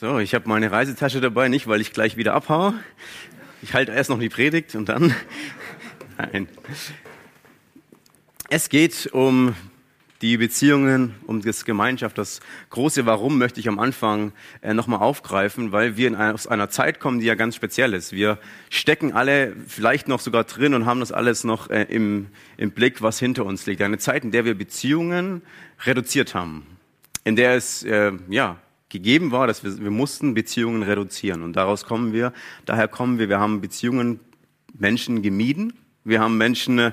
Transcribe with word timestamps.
So, 0.00 0.18
ich 0.18 0.34
habe 0.34 0.48
meine 0.48 0.72
Reisetasche 0.72 1.20
dabei, 1.20 1.48
nicht 1.48 1.66
weil 1.66 1.82
ich 1.82 1.92
gleich 1.92 2.16
wieder 2.16 2.32
abhaue. 2.32 2.72
Ich 3.60 3.74
halte 3.74 3.92
erst 3.92 4.08
noch 4.08 4.18
die 4.18 4.30
Predigt 4.30 4.74
und 4.74 4.88
dann. 4.88 5.14
Nein. 6.16 6.48
Es 8.48 8.70
geht 8.70 9.10
um 9.12 9.54
die 10.22 10.38
Beziehungen, 10.38 11.16
um 11.26 11.42
das 11.42 11.66
Gemeinschaft. 11.66 12.16
Das 12.16 12.40
große 12.70 13.04
Warum 13.04 13.36
möchte 13.36 13.60
ich 13.60 13.68
am 13.68 13.78
Anfang 13.78 14.32
äh, 14.62 14.72
nochmal 14.72 15.00
aufgreifen, 15.00 15.70
weil 15.70 15.98
wir 15.98 16.06
einer, 16.06 16.32
aus 16.32 16.46
einer 16.46 16.70
Zeit 16.70 16.98
kommen, 16.98 17.20
die 17.20 17.26
ja 17.26 17.34
ganz 17.34 17.54
speziell 17.54 17.92
ist. 17.92 18.12
Wir 18.12 18.38
stecken 18.70 19.12
alle 19.12 19.54
vielleicht 19.66 20.08
noch 20.08 20.20
sogar 20.20 20.44
drin 20.44 20.72
und 20.72 20.86
haben 20.86 21.00
das 21.00 21.12
alles 21.12 21.44
noch 21.44 21.68
äh, 21.68 21.82
im, 21.90 22.28
im 22.56 22.70
Blick, 22.70 23.02
was 23.02 23.18
hinter 23.18 23.44
uns 23.44 23.66
liegt. 23.66 23.82
Eine 23.82 23.98
Zeit, 23.98 24.24
in 24.24 24.30
der 24.30 24.46
wir 24.46 24.54
Beziehungen 24.54 25.42
reduziert 25.84 26.34
haben, 26.34 26.66
in 27.24 27.36
der 27.36 27.54
es 27.54 27.82
äh, 27.82 28.12
ja 28.30 28.56
gegeben 28.90 29.30
war, 29.30 29.46
dass 29.46 29.64
wir, 29.64 29.78
wir 29.78 29.90
mussten 29.90 30.34
Beziehungen 30.34 30.82
reduzieren. 30.82 31.42
Und 31.42 31.54
daraus 31.54 31.84
kommen 31.84 32.12
wir, 32.12 32.32
daher 32.66 32.88
kommen 32.88 33.18
wir, 33.18 33.28
wir 33.28 33.40
haben 33.40 33.60
Beziehungen, 33.60 34.20
Menschen 34.78 35.22
gemieden. 35.22 35.72
Wir 36.04 36.20
haben 36.20 36.36
Menschen, 36.36 36.92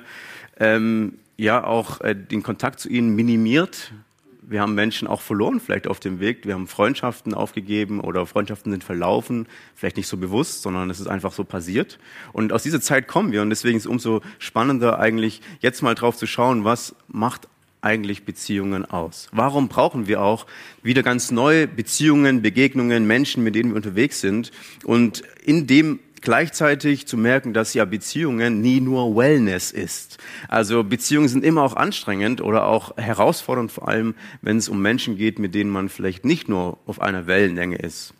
ähm, 0.59 1.19
ja, 1.37 1.63
auch 1.63 2.01
äh, 2.01 2.15
den 2.15 2.43
Kontakt 2.43 2.79
zu 2.79 2.89
ihnen 2.89 3.15
minimiert. 3.15 3.93
Wir 4.41 4.61
haben 4.61 4.75
Menschen 4.75 5.07
auch 5.07 5.21
verloren, 5.21 5.59
vielleicht 5.59 5.87
auf 5.87 5.99
dem 5.99 6.19
Weg. 6.19 6.45
Wir 6.45 6.53
haben 6.53 6.67
Freundschaften 6.67 7.33
aufgegeben 7.33 7.99
oder 7.99 8.25
Freundschaften 8.25 8.71
sind 8.71 8.83
verlaufen, 8.83 9.45
vielleicht 9.75 9.97
nicht 9.97 10.07
so 10.07 10.15
bewusst, 10.15 10.61
sondern 10.61 10.89
es 10.89 11.01
ist 11.01 11.07
einfach 11.07 11.33
so 11.33 11.43
passiert. 11.43 11.99
Und 12.31 12.53
aus 12.53 12.63
dieser 12.63 12.79
Zeit 12.79 13.07
kommen 13.07 13.33
wir 13.33 13.41
und 13.41 13.49
deswegen 13.49 13.77
ist 13.77 13.83
es 13.83 13.91
umso 13.91 14.21
spannender 14.39 14.99
eigentlich 14.99 15.41
jetzt 15.59 15.81
mal 15.81 15.95
drauf 15.95 16.15
zu 16.15 16.27
schauen, 16.27 16.63
was 16.63 16.95
macht 17.07 17.49
eigentlich 17.81 18.25
Beziehungen 18.25 18.85
aus? 18.85 19.29
Warum 19.31 19.67
brauchen 19.67 20.07
wir 20.07 20.21
auch 20.21 20.45
wieder 20.83 21.03
ganz 21.03 21.31
neue 21.31 21.67
Beziehungen, 21.67 22.41
Begegnungen, 22.41 23.07
Menschen, 23.07 23.43
mit 23.43 23.55
denen 23.55 23.69
wir 23.69 23.75
unterwegs 23.75 24.21
sind? 24.21 24.51
Und 24.83 25.23
in 25.43 25.67
dem 25.67 25.99
gleichzeitig 26.21 27.07
zu 27.07 27.17
merken, 27.17 27.53
dass 27.53 27.73
ja 27.73 27.85
Beziehungen 27.85 28.61
nie 28.61 28.81
nur 28.81 29.15
Wellness 29.15 29.71
ist. 29.71 30.17
Also 30.47 30.83
Beziehungen 30.83 31.27
sind 31.27 31.43
immer 31.43 31.63
auch 31.63 31.75
anstrengend 31.75 32.41
oder 32.41 32.65
auch 32.65 32.97
herausfordernd, 32.97 33.71
vor 33.71 33.87
allem 33.87 34.15
wenn 34.41 34.57
es 34.57 34.69
um 34.69 34.81
Menschen 34.81 35.17
geht, 35.17 35.39
mit 35.39 35.55
denen 35.55 35.69
man 35.69 35.89
vielleicht 35.89 36.25
nicht 36.25 36.49
nur 36.49 36.79
auf 36.85 37.01
einer 37.01 37.27
Wellenlänge 37.27 37.77
ist. 37.77 38.13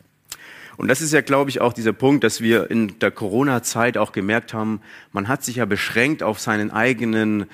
Und 0.76 0.86
das 0.86 1.00
ist 1.00 1.12
ja, 1.12 1.22
glaube 1.22 1.50
ich, 1.50 1.60
auch 1.60 1.72
dieser 1.72 1.92
Punkt, 1.92 2.22
dass 2.22 2.40
wir 2.40 2.70
in 2.70 3.00
der 3.00 3.10
Corona-Zeit 3.10 3.98
auch 3.98 4.12
gemerkt 4.12 4.54
haben, 4.54 4.80
man 5.12 5.26
hat 5.26 5.42
sich 5.42 5.56
ja 5.56 5.64
beschränkt 5.64 6.22
auf 6.22 6.38
seinen 6.38 6.70
eigenen 6.70 7.46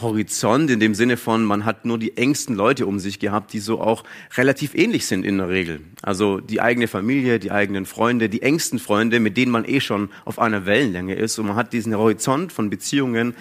Horizont 0.00 0.70
in 0.70 0.80
dem 0.80 0.94
Sinne 0.94 1.16
von, 1.16 1.44
man 1.44 1.64
hat 1.64 1.84
nur 1.84 1.98
die 1.98 2.16
engsten 2.16 2.54
Leute 2.54 2.86
um 2.86 2.98
sich 2.98 3.18
gehabt, 3.18 3.52
die 3.52 3.58
so 3.58 3.80
auch 3.80 4.04
relativ 4.36 4.74
ähnlich 4.74 5.06
sind 5.06 5.24
in 5.24 5.38
der 5.38 5.48
Regel. 5.48 5.80
Also 6.00 6.40
die 6.40 6.60
eigene 6.60 6.88
Familie, 6.88 7.38
die 7.38 7.50
eigenen 7.50 7.84
Freunde, 7.84 8.28
die 8.28 8.42
engsten 8.42 8.78
Freunde, 8.78 9.20
mit 9.20 9.36
denen 9.36 9.52
man 9.52 9.64
eh 9.66 9.80
schon 9.80 10.08
auf 10.24 10.38
einer 10.38 10.64
Wellenlänge 10.64 11.14
ist. 11.14 11.38
Und 11.38 11.46
man 11.46 11.56
hat 11.56 11.72
diesen 11.72 11.94
Horizont 11.94 12.52
von 12.52 12.70
Beziehungen 12.70 13.34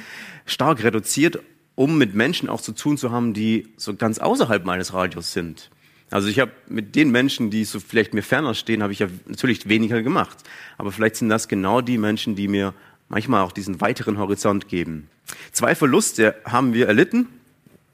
stark 0.45 0.83
reduziert, 0.83 1.39
um 1.75 1.97
mit 1.97 2.15
Menschen 2.15 2.49
auch 2.49 2.61
zu 2.61 2.73
tun 2.73 2.97
zu 2.97 3.11
haben, 3.11 3.33
die 3.33 3.69
so 3.77 3.95
ganz 3.95 4.19
außerhalb 4.19 4.65
meines 4.65 4.93
Radios 4.93 5.31
sind. 5.31 5.69
Also 6.09 6.27
ich 6.27 6.39
habe 6.39 6.51
mit 6.67 6.95
den 6.95 7.09
Menschen, 7.09 7.49
die 7.49 7.63
so 7.63 7.79
vielleicht 7.79 8.13
mir 8.13 8.21
ferner 8.21 8.53
stehen, 8.53 8.83
habe 8.83 8.91
ich 8.91 8.99
ja 8.99 9.07
natürlich 9.25 9.69
weniger 9.69 10.03
gemacht. 10.03 10.37
Aber 10.77 10.91
vielleicht 10.91 11.15
sind 11.15 11.29
das 11.29 11.47
genau 11.47 11.79
die 11.79 11.97
Menschen, 11.97 12.35
die 12.35 12.49
mir 12.49 12.73
manchmal 13.11 13.43
auch 13.43 13.51
diesen 13.51 13.81
weiteren 13.81 14.17
Horizont 14.17 14.67
geben. 14.67 15.09
Zwei 15.51 15.75
Verluste 15.75 16.35
haben 16.45 16.73
wir 16.73 16.87
erlitten 16.87 17.27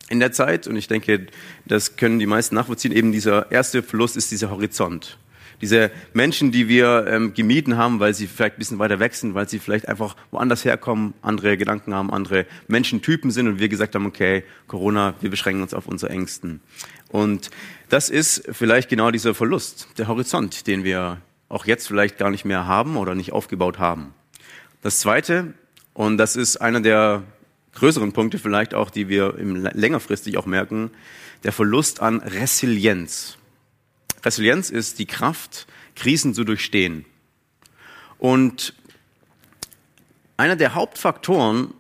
in 0.10 0.20
der 0.20 0.32
Zeit 0.32 0.68
und 0.68 0.78
ich 0.78 0.88
denke, 0.88 1.28
das 1.66 1.98
können 1.98 2.20
die 2.20 2.28
meisten 2.28 2.56
nachvollziehen. 2.56 2.94
Eben 2.94 3.12
dieser 3.12 3.52
erste 3.52 3.84
Verlust 3.84 4.16
ist 4.16 4.32
dieser 4.32 4.50
Horizont. 4.52 5.18
Diese 5.60 5.90
Menschen, 6.14 6.52
die 6.52 6.68
wir 6.68 7.08
ähm, 7.08 7.34
gemieden 7.34 7.78
haben, 7.78 8.00
weil 8.00 8.14
sie 8.14 8.28
vielleicht 8.28 8.56
ein 8.56 8.60
bisschen 8.60 8.78
weiter 8.78 9.00
weg 9.00 9.16
sind, 9.16 9.34
weil 9.34 9.50
sie 9.50 9.58
vielleicht 9.58 9.88
einfach 9.88 10.16
woanders 10.30 10.64
herkommen, 10.64 11.16
andere 11.24 11.58
Gedanken 11.58 11.96
haben, 11.96 12.14
andere 12.14 12.46
Menschentypen 12.68 13.32
sind 13.32 13.48
und 13.48 13.60
wir 13.60 13.68
gesagt 13.68 13.96
haben, 13.96 14.06
okay, 14.06 14.44
Corona, 14.68 15.16
wir 15.20 15.32
beschränken 15.32 15.64
uns 15.64 15.74
auf 15.74 15.88
unsere 15.88 16.12
Ängsten. 16.12 16.62
Und 17.10 17.50
das 17.90 18.12
ist 18.12 18.44
vielleicht 18.52 18.88
genau 18.88 19.10
dieser 19.10 19.34
Verlust, 19.34 19.88
der 19.98 20.08
Horizont, 20.08 20.68
den 20.68 20.84
wir 20.84 21.22
auch 21.50 21.66
jetzt 21.66 21.88
vielleicht 21.88 22.20
gar 22.20 22.30
nicht 22.30 22.46
mehr 22.46 22.68
haben 22.68 22.96
oder 22.96 23.16
nicht 23.16 23.32
aufgebaut 23.32 23.80
haben. 23.80 24.14
Das 24.82 25.00
Zweite, 25.00 25.54
und 25.94 26.18
das 26.18 26.36
ist 26.36 26.58
einer 26.58 26.82
der 26.82 27.24
größeren 27.74 28.14
Punkte 28.14 28.40
vielleicht 28.40 28.74
auch, 28.74 28.90
die 28.90 29.10
wir 29.10 29.36
längerfristig 29.38 30.38
auch 30.38 30.46
merken, 30.46 30.92
der 31.44 31.52
Verlust 31.52 32.02
an 32.02 32.20
Resilienz. 32.20 33.38
Resilienz 34.24 34.70
ist 34.70 35.00
die 35.00 35.06
Kraft, 35.06 35.68
Krisen 35.96 36.34
zu 36.34 36.44
durchstehen. 36.44 37.06
Und 38.18 38.74
einer 40.38 40.56
der 40.56 40.76
Hauptfaktoren, 40.76 41.74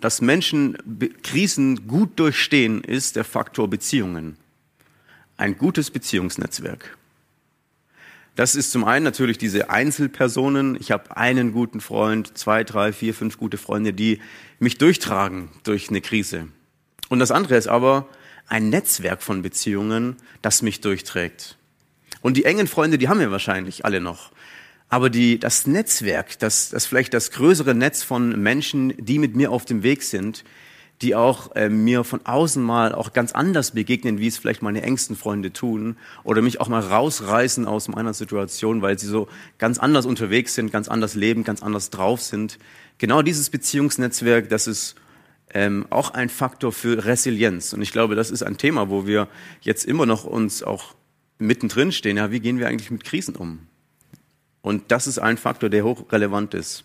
dass 0.00 0.20
Menschen 0.20 0.78
Krisen 1.22 1.86
gut 1.86 2.18
durchstehen, 2.18 2.82
ist 2.82 3.16
der 3.16 3.24
Faktor 3.24 3.68
Beziehungen. 3.68 4.36
Ein 5.36 5.56
gutes 5.58 5.90
Beziehungsnetzwerk. 5.90 6.96
Das 8.36 8.54
ist 8.54 8.70
zum 8.70 8.84
einen 8.84 9.04
natürlich 9.04 9.38
diese 9.38 9.70
Einzelpersonen. 9.70 10.76
Ich 10.80 10.90
habe 10.90 11.16
einen 11.16 11.52
guten 11.52 11.80
Freund, 11.80 12.38
zwei, 12.38 12.64
drei, 12.64 12.92
vier, 12.92 13.12
fünf 13.12 13.38
gute 13.38 13.58
Freunde, 13.58 13.92
die 13.92 14.20
mich 14.58 14.78
durchtragen 14.78 15.48
durch 15.64 15.88
eine 15.88 16.00
Krise. 16.00 16.48
Und 17.08 17.18
das 17.18 17.32
andere 17.32 17.56
ist 17.56 17.66
aber 17.66 18.08
ein 18.46 18.68
Netzwerk 18.68 19.22
von 19.22 19.42
Beziehungen, 19.42 20.16
das 20.42 20.62
mich 20.62 20.80
durchträgt. 20.80 21.56
Und 22.20 22.36
die 22.36 22.44
engen 22.44 22.66
Freunde, 22.66 22.98
die 22.98 23.08
haben 23.08 23.20
wir 23.20 23.30
wahrscheinlich 23.30 23.84
alle 23.84 24.00
noch. 24.00 24.32
Aber 24.88 25.08
die, 25.08 25.38
das 25.38 25.66
Netzwerk, 25.66 26.38
das, 26.40 26.70
das 26.70 26.86
vielleicht 26.86 27.14
das 27.14 27.30
größere 27.30 27.74
Netz 27.74 28.02
von 28.02 28.40
Menschen, 28.40 28.92
die 28.98 29.18
mit 29.18 29.36
mir 29.36 29.52
auf 29.52 29.64
dem 29.64 29.82
Weg 29.82 30.02
sind, 30.02 30.44
die 31.02 31.14
auch 31.14 31.54
äh, 31.56 31.70
mir 31.70 32.04
von 32.04 32.24
außen 32.24 32.62
mal 32.62 32.94
auch 32.94 33.12
ganz 33.12 33.32
anders 33.32 33.70
begegnen, 33.70 34.18
wie 34.18 34.26
es 34.26 34.36
vielleicht 34.36 34.62
meine 34.62 34.82
engsten 34.82 35.16
Freunde 35.16 35.52
tun, 35.52 35.96
oder 36.24 36.42
mich 36.42 36.60
auch 36.60 36.68
mal 36.68 36.80
rausreißen 36.80 37.66
aus 37.66 37.88
meiner 37.88 38.12
Situation, 38.12 38.82
weil 38.82 38.98
sie 38.98 39.06
so 39.06 39.28
ganz 39.58 39.78
anders 39.78 40.04
unterwegs 40.04 40.54
sind, 40.54 40.70
ganz 40.70 40.88
anders 40.88 41.14
leben, 41.14 41.42
ganz 41.44 41.62
anders 41.62 41.90
drauf 41.90 42.20
sind. 42.20 42.58
Genau 42.98 43.22
dieses 43.22 43.48
Beziehungsnetzwerk, 43.48 44.50
das 44.50 44.66
ist 44.66 44.94
ähm, 45.54 45.86
auch 45.90 46.10
ein 46.10 46.28
Faktor 46.28 46.70
für 46.70 47.04
Resilienz. 47.04 47.72
Und 47.72 47.80
ich 47.80 47.92
glaube, 47.92 48.14
das 48.14 48.30
ist 48.30 48.42
ein 48.42 48.58
Thema, 48.58 48.90
wo 48.90 49.06
wir 49.06 49.28
jetzt 49.62 49.84
immer 49.84 50.04
noch 50.04 50.24
uns 50.24 50.62
auch 50.62 50.94
mittendrin 51.38 51.92
stehen. 51.92 52.18
Ja, 52.18 52.30
wie 52.30 52.40
gehen 52.40 52.58
wir 52.58 52.68
eigentlich 52.68 52.90
mit 52.90 53.04
Krisen 53.04 53.36
um? 53.36 53.60
Und 54.60 54.90
das 54.90 55.06
ist 55.06 55.18
ein 55.18 55.38
Faktor, 55.38 55.70
der 55.70 55.84
hochrelevant 55.84 56.52
ist. 56.52 56.84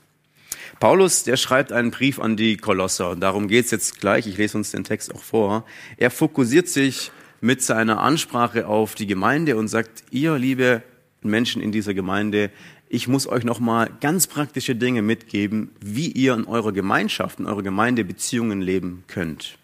Paulus, 0.80 1.24
der 1.24 1.38
schreibt 1.38 1.72
einen 1.72 1.92
Brief 1.92 2.20
an 2.20 2.36
die 2.36 2.58
Kolosser. 2.58 3.12
Und 3.12 3.22
darum 3.22 3.48
geht's 3.48 3.72
jetzt 3.72 4.00
gleich. 4.00 4.28
Ich 4.28 4.38
lese 4.38 4.58
uns 4.58 4.72
den 4.72 4.84
Text 4.84 5.14
auch 5.14 5.24
vor. 5.24 5.66
Er 5.98 6.12
fokussiert 6.12 6.68
sich 6.68 7.12
mit 7.40 7.62
seiner 7.62 8.02
Ansprache 8.02 8.68
auf 8.68 8.96
die 8.96 9.08
Gemeinde 9.08 9.56
und 9.56 9.68
sagt, 9.68 10.04
ihr 10.12 10.38
liebe 10.38 10.84
Menschen 11.22 11.62
in 11.62 11.72
dieser 11.72 11.94
Gemeinde, 11.94 12.52
ich 12.90 13.08
muss 13.08 13.28
euch 13.28 13.44
nochmal 13.44 13.90
ganz 14.02 14.28
praktische 14.28 14.76
Dinge 14.76 15.02
mitgeben, 15.02 15.72
wie 15.80 16.12
ihr 16.12 16.34
in 16.34 16.46
eurer 16.46 16.72
Gemeinschaft, 16.72 17.40
in 17.40 17.46
eurer 17.46 17.64
Gemeinde 17.64 18.04
Beziehungen 18.04 18.62
leben 18.62 19.04
könnt. 19.08 19.58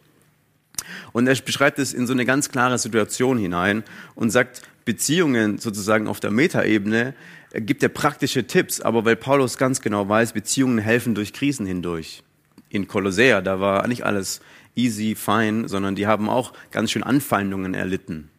Und 1.12 1.28
er 1.28 1.36
beschreibt 1.36 1.80
es 1.80 1.94
in 1.94 2.08
so 2.08 2.14
eine 2.14 2.26
ganz 2.26 2.50
klare 2.50 2.78
Situation 2.78 3.38
hinein 3.38 3.84
und 4.16 4.32
sagt, 4.32 4.64
Beziehungen 4.86 5.58
sozusagen 5.58 6.08
auf 6.08 6.20
der 6.20 6.32
Metaebene 6.32 7.14
gibt 7.54 7.84
er 7.84 7.90
praktische 7.90 8.48
Tipps, 8.48 8.82
aber 8.82 9.06
weil 9.06 9.16
Paulus 9.16 9.58
ganz 9.58 9.82
genau 9.82 10.08
weiß, 10.08 10.34
Beziehungen 10.34 10.80
helfen 10.80 11.16
durch 11.16 11.34
Krisen 11.34 11.66
hindurch. 11.66 12.24
In 12.70 12.88
Kolossea, 12.88 13.42
da 13.42 13.60
war 13.60 13.88
nicht 13.88 14.06
alles 14.06 14.42
easy, 14.76 15.16
fine, 15.16 15.68
sondern 15.68 15.96
die 15.96 16.08
haben 16.08 16.30
auch 16.30 16.54
ganz 16.72 16.92
schön 16.92 17.04
Anfeindungen 17.04 17.74
erlitten. 17.74 18.30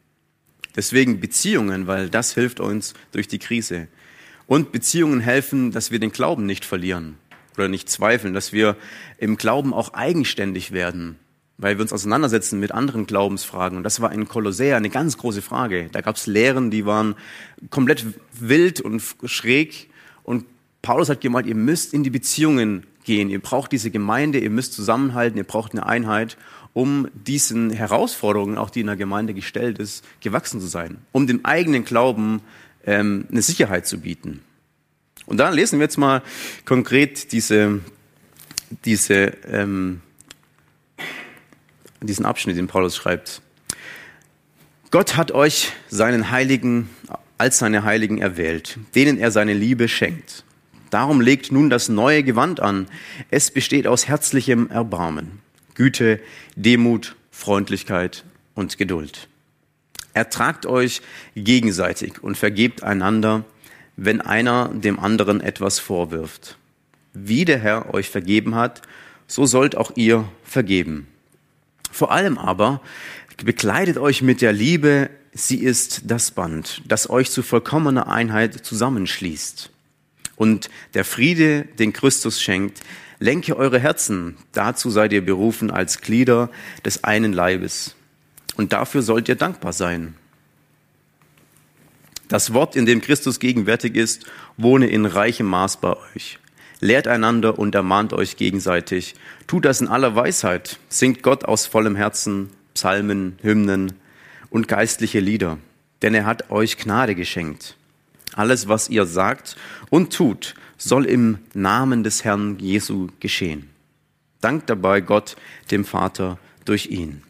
Deswegen 0.75 1.21
Beziehungen, 1.21 1.87
weil 1.87 2.09
das 2.09 2.33
hilft 2.33 2.59
uns 2.59 2.95
durch 3.13 3.29
die 3.29 3.39
Krise. 3.39 3.89
Und 4.47 4.73
Beziehungen 4.73 5.21
helfen, 5.21 5.71
dass 5.71 5.91
wir 5.91 5.99
den 5.99 6.13
Glauben 6.13 6.47
nicht 6.47 6.65
verlieren 6.65 7.17
oder 7.57 7.69
nicht 7.69 7.91
zweifeln, 7.91 8.33
dass 8.33 8.53
wir 8.55 8.77
im 9.19 9.37
Glauben 9.37 9.75
auch 9.75 9.93
eigenständig 9.93 10.73
werden 10.73 11.19
weil 11.59 11.77
wir 11.77 11.83
uns 11.83 11.93
auseinandersetzen 11.93 12.59
mit 12.59 12.73
anderen 12.73 13.07
Glaubensfragen. 13.07 13.79
Und 13.79 13.85
das 13.85 14.01
war 14.01 14.13
in 14.13 14.29
Kolossea 14.29 14.77
eine 14.77 14.91
ganz 14.91 15.19
große 15.19 15.43
Frage. 15.43 15.89
Da 15.93 16.01
gab 16.01 16.17
es 16.17 16.27
Lehren, 16.27 16.71
die 16.71 16.87
waren 16.87 17.15
komplett 17.71 18.07
wild 18.33 18.81
und 18.81 19.03
schräg. 19.25 19.91
Und 20.25 20.45
Paulus 20.83 21.09
hat 21.09 21.21
gemeint, 21.21 21.47
ihr 21.47 21.55
müsst 21.55 21.95
in 21.95 22.03
die 22.03 22.11
Beziehungen 22.11 22.87
gehen. 23.05 23.31
Ihr 23.31 23.41
braucht 23.41 23.73
diese 23.73 23.91
Gemeinde, 23.91 24.39
ihr 24.39 24.51
müsst 24.51 24.73
zusammenhalten, 24.75 25.39
ihr 25.39 25.45
braucht 25.45 25.73
eine 25.73 25.87
Einheit, 25.87 26.37
um 26.73 27.09
diesen 27.15 27.71
Herausforderungen, 27.71 28.59
auch 28.59 28.71
die 28.71 28.81
in 28.81 28.87
der 28.87 28.97
Gemeinde 28.97 29.35
gestellt 29.35 29.79
ist, 29.79 30.05
gewachsen 30.21 30.61
zu 30.61 30.67
sein, 30.67 30.99
um 31.13 31.27
dem 31.27 31.45
eigenen 31.45 31.85
Glauben 31.85 32.41
ähm, 32.85 33.27
eine 33.31 33.43
Sicherheit 33.43 33.87
zu 33.87 34.01
bieten. 34.01 34.41
Und 35.27 35.39
da 35.39 35.51
lesen 35.51 35.79
wir 35.79 35.85
jetzt 35.85 35.99
mal 35.99 36.23
konkret 36.65 37.33
diese, 37.33 37.81
diese, 38.85 39.33
ähm, 39.47 40.01
diesen 42.03 42.27
Abschnitt, 42.27 42.57
den 42.57 42.67
Paulus 42.67 42.97
schreibt. 42.97 43.43
Gott 44.91 45.17
hat 45.17 45.33
euch 45.33 45.73
seinen 45.89 46.31
Heiligen 46.31 46.91
als 47.43 47.59
seine 47.59 47.83
Heiligen 47.83 48.19
erwählt, 48.19 48.79
denen 48.95 49.19
er 49.19 49.33
seine 49.33 49.53
Liebe 49.53 49.89
schenkt. 49.89 50.45
Darum 50.91 51.21
legt 51.21 51.51
nun 51.51 51.71
das 51.71 51.89
neue 51.89 52.23
Gewand 52.23 52.61
an. 52.61 52.87
Es 53.31 53.51
besteht 53.51 53.89
aus 53.89 54.07
herzlichem 54.07 54.71
Erbarmen, 54.71 55.41
Güte, 55.75 56.21
Demut, 56.55 57.17
Freundlichkeit 57.33 58.25
und 58.55 58.79
Geduld. 58.79 59.29
Ertragt 60.15 60.67
euch 60.67 61.03
gegenseitig 61.35 62.23
und 62.23 62.37
vergebt 62.37 62.85
einander, 62.85 63.45
wenn 63.97 64.21
einer 64.21 64.69
dem 64.69 65.01
anderen 65.01 65.41
etwas 65.41 65.81
vorwirft. 65.81 66.59
Wie 67.13 67.45
der 67.45 67.59
Herr 67.59 67.93
euch 67.93 68.09
vergeben 68.09 68.55
hat, 68.55 68.83
so 69.27 69.47
sollt 69.47 69.77
auch 69.77 69.93
ihr 69.97 70.29
vergeben. 70.45 71.09
Vor 71.93 72.11
allem 72.11 72.39
aber 72.39 72.81
bekleidet 73.45 73.99
euch 73.99 74.23
mit 74.23 74.41
der 74.41 74.53
Liebe, 74.53 75.11
sie 75.33 75.59
ist 75.59 76.03
das 76.07 76.31
Band, 76.31 76.83
das 76.87 77.09
euch 77.09 77.31
zu 77.31 77.43
vollkommener 77.43 78.09
Einheit 78.09 78.65
zusammenschließt. 78.65 79.71
Und 80.37 80.71
der 80.95 81.05
Friede, 81.05 81.67
den 81.79 81.93
Christus 81.93 82.41
schenkt, 82.41 82.81
lenke 83.19 83.57
eure 83.57 83.79
Herzen, 83.79 84.37
dazu 84.53 84.91
seid 84.91 85.13
ihr 85.13 85.25
berufen 85.25 85.71
als 85.71 86.01
Glieder 86.01 86.51
des 86.85 87.05
einen 87.05 87.33
Leibes. 87.33 87.95
Und 88.57 88.73
dafür 88.73 89.03
sollt 89.03 89.29
ihr 89.29 89.37
dankbar 89.37 89.75
sein. 89.75 90.15
Das 92.29 92.55
Wort, 92.55 92.75
in 92.75 92.87
dem 92.87 93.03
Christus 93.03 93.39
gegenwärtig 93.39 93.95
ist, 93.95 94.25
wohne 94.57 94.87
in 94.87 95.05
reichem 95.05 95.47
Maß 95.47 95.77
bei 95.83 95.95
euch. 96.15 96.39
Lehrt 96.83 97.07
einander 97.07 97.61
und 97.61 97.77
ermahnt 97.77 98.13
euch 98.13 98.37
gegenseitig. 98.37 99.15
Tut 99.47 99.65
das 99.65 99.81
in 99.81 99.87
aller 99.87 100.17
Weisheit. 100.17 100.81
Singt 100.89 101.23
Gott 101.23 101.45
aus 101.45 101.65
vollem 101.65 101.95
Herzen 101.95 102.51
Psalmen, 102.75 103.39
Hymnen 103.41 103.93
und 104.51 104.67
geistliche 104.67 105.21
Lieder. 105.21 105.59
Denn 106.03 106.13
er 106.13 106.27
hat 106.27 106.51
euch 106.51 106.79
Gnade 106.79 107.15
geschenkt. 107.15 107.77
Alles, 108.35 108.67
was 108.67 108.89
ihr 108.89 109.07
sagt 109.07 109.55
und 109.91 110.13
tut, 110.13 110.57
soll 110.77 111.07
im 111.07 111.39
Namen 111.55 112.03
des 112.03 112.25
Herrn 112.25 112.59
Jesu 112.59 113.07
geschehen. 113.21 113.71
Dankt 114.41 114.69
dabei 114.69 115.03
Gott, 115.03 115.37
dem 115.71 115.85
Vater, 115.85 116.41
durch 116.65 116.87
ihn. 116.87 117.23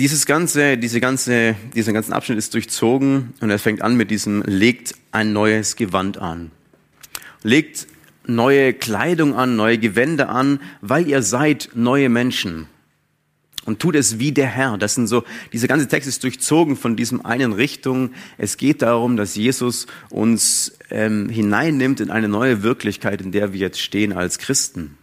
Dieses 0.00 0.24
ganze, 0.24 0.78
diese 0.78 0.98
ganze, 0.98 1.56
dieser 1.74 1.92
ganzen 1.92 2.14
Abschnitt 2.14 2.38
ist 2.38 2.54
durchzogen 2.54 3.34
und 3.42 3.50
er 3.50 3.58
fängt 3.58 3.82
an 3.82 3.98
mit 3.98 4.10
diesem, 4.10 4.42
legt 4.46 4.94
ein 5.12 5.34
neues 5.34 5.76
Gewand 5.76 6.16
an. 6.16 6.52
Legt 7.42 7.86
neue 8.24 8.72
Kleidung 8.72 9.34
an, 9.34 9.56
neue 9.56 9.76
Gewänder 9.76 10.30
an, 10.30 10.60
weil 10.80 11.06
ihr 11.06 11.22
seid 11.22 11.72
neue 11.74 12.08
Menschen. 12.08 12.66
Und 13.66 13.78
tut 13.78 13.94
es 13.94 14.18
wie 14.18 14.32
der 14.32 14.46
Herr. 14.46 14.78
Das 14.78 14.94
sind 14.94 15.06
so, 15.06 15.22
dieser 15.52 15.68
ganze 15.68 15.86
Text 15.86 16.08
ist 16.08 16.24
durchzogen 16.24 16.76
von 16.76 16.96
diesem 16.96 17.26
einen 17.26 17.52
Richtung. 17.52 18.12
Es 18.38 18.56
geht 18.56 18.80
darum, 18.80 19.18
dass 19.18 19.34
Jesus 19.34 19.86
uns 20.08 20.78
ähm, 20.88 21.28
hineinnimmt 21.28 22.00
in 22.00 22.10
eine 22.10 22.28
neue 22.28 22.62
Wirklichkeit, 22.62 23.20
in 23.20 23.32
der 23.32 23.52
wir 23.52 23.60
jetzt 23.60 23.82
stehen 23.82 24.14
als 24.14 24.38
Christen. 24.38 24.96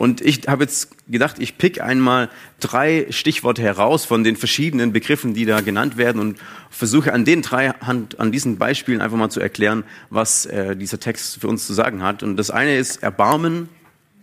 Und 0.00 0.22
ich 0.22 0.48
habe 0.48 0.64
jetzt 0.64 0.96
gedacht, 1.10 1.36
ich 1.40 1.58
pick 1.58 1.82
einmal 1.82 2.30
drei 2.58 3.06
Stichworte 3.10 3.60
heraus 3.60 4.06
von 4.06 4.24
den 4.24 4.34
verschiedenen 4.34 4.94
Begriffen, 4.94 5.34
die 5.34 5.44
da 5.44 5.60
genannt 5.60 5.98
werden 5.98 6.22
und 6.22 6.38
versuche 6.70 7.12
an 7.12 7.26
den 7.26 7.42
drei, 7.42 7.74
an 7.82 8.32
diesen 8.32 8.56
Beispielen 8.56 9.02
einfach 9.02 9.18
mal 9.18 9.28
zu 9.28 9.40
erklären, 9.40 9.84
was 10.08 10.46
äh, 10.46 10.74
dieser 10.74 11.00
Text 11.00 11.42
für 11.42 11.48
uns 11.48 11.66
zu 11.66 11.74
sagen 11.74 12.02
hat. 12.02 12.22
Und 12.22 12.38
das 12.38 12.50
eine 12.50 12.78
ist 12.78 13.02
Erbarmen, 13.02 13.68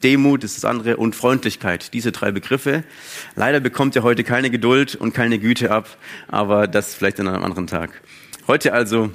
Demut 0.02 0.44
ist 0.44 0.58
das 0.58 0.66
andere 0.66 0.98
und 0.98 1.16
Freundlichkeit. 1.16 1.94
Diese 1.94 2.12
drei 2.12 2.32
Begriffe. 2.32 2.84
Leider 3.36 3.60
bekommt 3.60 3.96
ihr 3.96 4.02
heute 4.02 4.24
keine 4.24 4.50
Geduld 4.50 4.96
und 4.96 5.14
keine 5.14 5.38
Güte 5.38 5.70
ab, 5.70 5.96
aber 6.28 6.66
das 6.66 6.96
vielleicht 6.96 7.20
an 7.20 7.28
einem 7.28 7.44
anderen 7.44 7.68
Tag. 7.68 8.02
Heute 8.48 8.74
also 8.74 9.12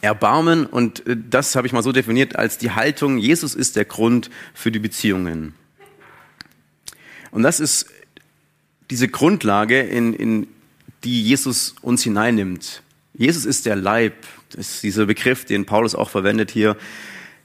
Erbarmen 0.00 0.64
und 0.64 1.06
äh, 1.06 1.18
das 1.28 1.54
habe 1.54 1.66
ich 1.66 1.74
mal 1.74 1.82
so 1.82 1.92
definiert 1.92 2.34
als 2.36 2.56
die 2.56 2.70
Haltung, 2.70 3.18
Jesus 3.18 3.54
ist 3.54 3.76
der 3.76 3.84
Grund 3.84 4.30
für 4.54 4.72
die 4.72 4.78
Beziehungen. 4.78 5.52
Und 7.32 7.42
das 7.42 7.58
ist 7.58 7.86
diese 8.90 9.08
Grundlage, 9.08 9.80
in, 9.80 10.14
in 10.14 10.46
die 11.02 11.24
Jesus 11.24 11.74
uns 11.82 12.04
hineinnimmt. 12.04 12.82
Jesus 13.14 13.44
ist 13.44 13.66
der 13.66 13.74
Leib, 13.74 14.14
das 14.50 14.76
ist 14.76 14.82
dieser 14.84 15.06
Begriff, 15.06 15.44
den 15.44 15.66
Paulus 15.66 15.94
auch 15.94 16.10
verwendet 16.10 16.50
hier. 16.52 16.76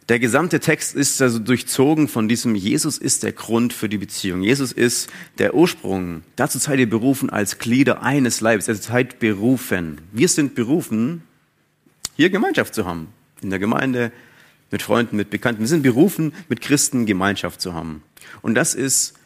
Der 0.09 0.19
gesamte 0.19 0.61
Text 0.61 0.95
ist 0.95 1.21
also 1.21 1.39
durchzogen 1.39 2.07
von 2.07 2.29
diesem 2.29 2.55
Jesus 2.55 2.97
ist 2.97 3.23
der 3.23 3.33
Grund 3.33 3.73
für 3.73 3.89
die 3.89 3.97
Beziehung. 3.97 4.41
Jesus 4.41 4.71
ist 4.71 5.09
der 5.37 5.53
Ursprung. 5.53 6.23
Dazu 6.37 6.59
seid 6.59 6.79
ihr 6.79 6.89
berufen 6.89 7.29
als 7.29 7.59
Glieder 7.59 8.03
eines 8.03 8.39
Leibes. 8.39 8.69
Ihr 8.69 8.75
seid 8.75 9.19
berufen. 9.19 9.99
Wir 10.13 10.29
sind 10.29 10.55
berufen, 10.55 11.23
hier 12.15 12.29
Gemeinschaft 12.29 12.73
zu 12.73 12.85
haben. 12.85 13.07
In 13.41 13.49
der 13.49 13.59
Gemeinde, 13.59 14.13
mit 14.71 14.81
Freunden, 14.81 15.17
mit 15.17 15.29
Bekannten. 15.29 15.61
Wir 15.61 15.67
sind 15.67 15.83
berufen, 15.83 16.33
mit 16.47 16.61
Christen 16.61 17.05
Gemeinschaft 17.05 17.59
zu 17.59 17.73
haben. 17.73 18.01
Und 18.41 18.55
das 18.55 18.75
ist 18.75 19.16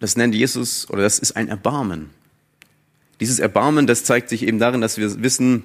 das 0.00 0.16
nennt 0.16 0.34
Jesus, 0.34 0.88
oder 0.90 1.02
das 1.02 1.18
ist 1.18 1.32
ein 1.32 1.48
Erbarmen. 1.48 2.10
Dieses 3.20 3.38
Erbarmen, 3.38 3.86
das 3.86 4.04
zeigt 4.04 4.28
sich 4.28 4.44
eben 4.44 4.58
darin, 4.58 4.80
dass 4.80 4.96
wir 4.96 5.22
wissen, 5.22 5.64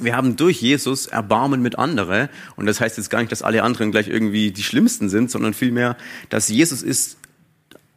wir 0.00 0.14
haben 0.14 0.36
durch 0.36 0.60
Jesus 0.60 1.06
Erbarmen 1.06 1.62
mit 1.62 1.78
anderen. 1.78 2.28
Und 2.56 2.66
das 2.66 2.80
heißt 2.80 2.96
jetzt 2.96 3.10
gar 3.10 3.20
nicht, 3.20 3.32
dass 3.32 3.42
alle 3.42 3.62
anderen 3.62 3.90
gleich 3.90 4.08
irgendwie 4.08 4.52
die 4.52 4.62
Schlimmsten 4.62 5.08
sind, 5.08 5.30
sondern 5.30 5.54
vielmehr, 5.54 5.96
dass 6.28 6.48
Jesus 6.48 6.82
ist, 6.82 7.16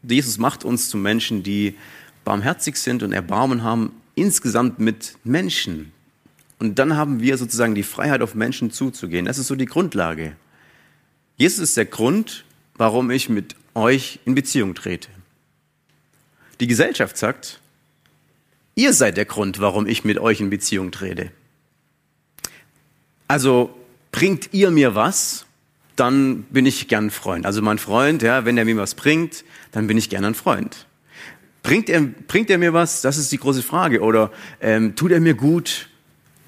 Jesus 0.01 0.37
macht 0.37 0.63
uns 0.63 0.89
zu 0.89 0.97
Menschen, 0.97 1.43
die 1.43 1.75
barmherzig 2.23 2.77
sind 2.77 3.03
und 3.03 3.11
Erbarmen 3.11 3.63
haben, 3.63 3.91
insgesamt 4.15 4.79
mit 4.79 5.15
Menschen. 5.23 5.91
Und 6.57 6.79
dann 6.79 6.95
haben 6.95 7.21
wir 7.21 7.37
sozusagen 7.37 7.75
die 7.75 7.83
Freiheit, 7.83 8.21
auf 8.21 8.35
Menschen 8.35 8.71
zuzugehen. 8.71 9.25
Das 9.25 9.37
ist 9.37 9.47
so 9.47 9.55
die 9.55 9.65
Grundlage. 9.65 10.35
Jesus 11.37 11.59
ist 11.59 11.77
der 11.77 11.85
Grund, 11.85 12.43
warum 12.75 13.11
ich 13.11 13.29
mit 13.29 13.55
euch 13.75 14.19
in 14.25 14.35
Beziehung 14.35 14.75
trete. 14.75 15.09
Die 16.59 16.67
Gesellschaft 16.67 17.17
sagt, 17.17 17.59
ihr 18.75 18.93
seid 18.93 19.17
der 19.17 19.25
Grund, 19.25 19.59
warum 19.59 19.87
ich 19.87 20.03
mit 20.03 20.19
euch 20.19 20.41
in 20.41 20.49
Beziehung 20.49 20.91
trete. 20.91 21.31
Also 23.27 23.73
bringt 24.11 24.53
ihr 24.53 24.71
mir 24.71 24.95
was, 24.95 25.45
dann 25.95 26.43
bin 26.43 26.65
ich 26.65 26.87
gern 26.87 27.11
Freund. 27.11 27.45
Also 27.45 27.61
mein 27.61 27.77
Freund, 27.77 28.21
ja, 28.21 28.45
wenn 28.45 28.57
er 28.57 28.65
mir 28.65 28.77
was 28.77 28.95
bringt, 28.95 29.43
dann 29.71 29.87
bin 29.87 29.97
ich 29.97 30.09
gern 30.09 30.25
ein 30.25 30.35
Freund. 30.35 30.87
Bringt 31.61 31.89
er, 31.89 32.01
bringt 32.01 32.49
er 32.49 32.57
mir 32.57 32.73
was? 32.73 33.01
Das 33.01 33.17
ist 33.17 33.31
die 33.31 33.37
große 33.37 33.63
Frage. 33.63 34.01
Oder 34.01 34.31
ähm, 34.61 34.95
tut 34.95 35.11
er 35.11 35.19
mir 35.19 35.33
gut? 35.33 35.89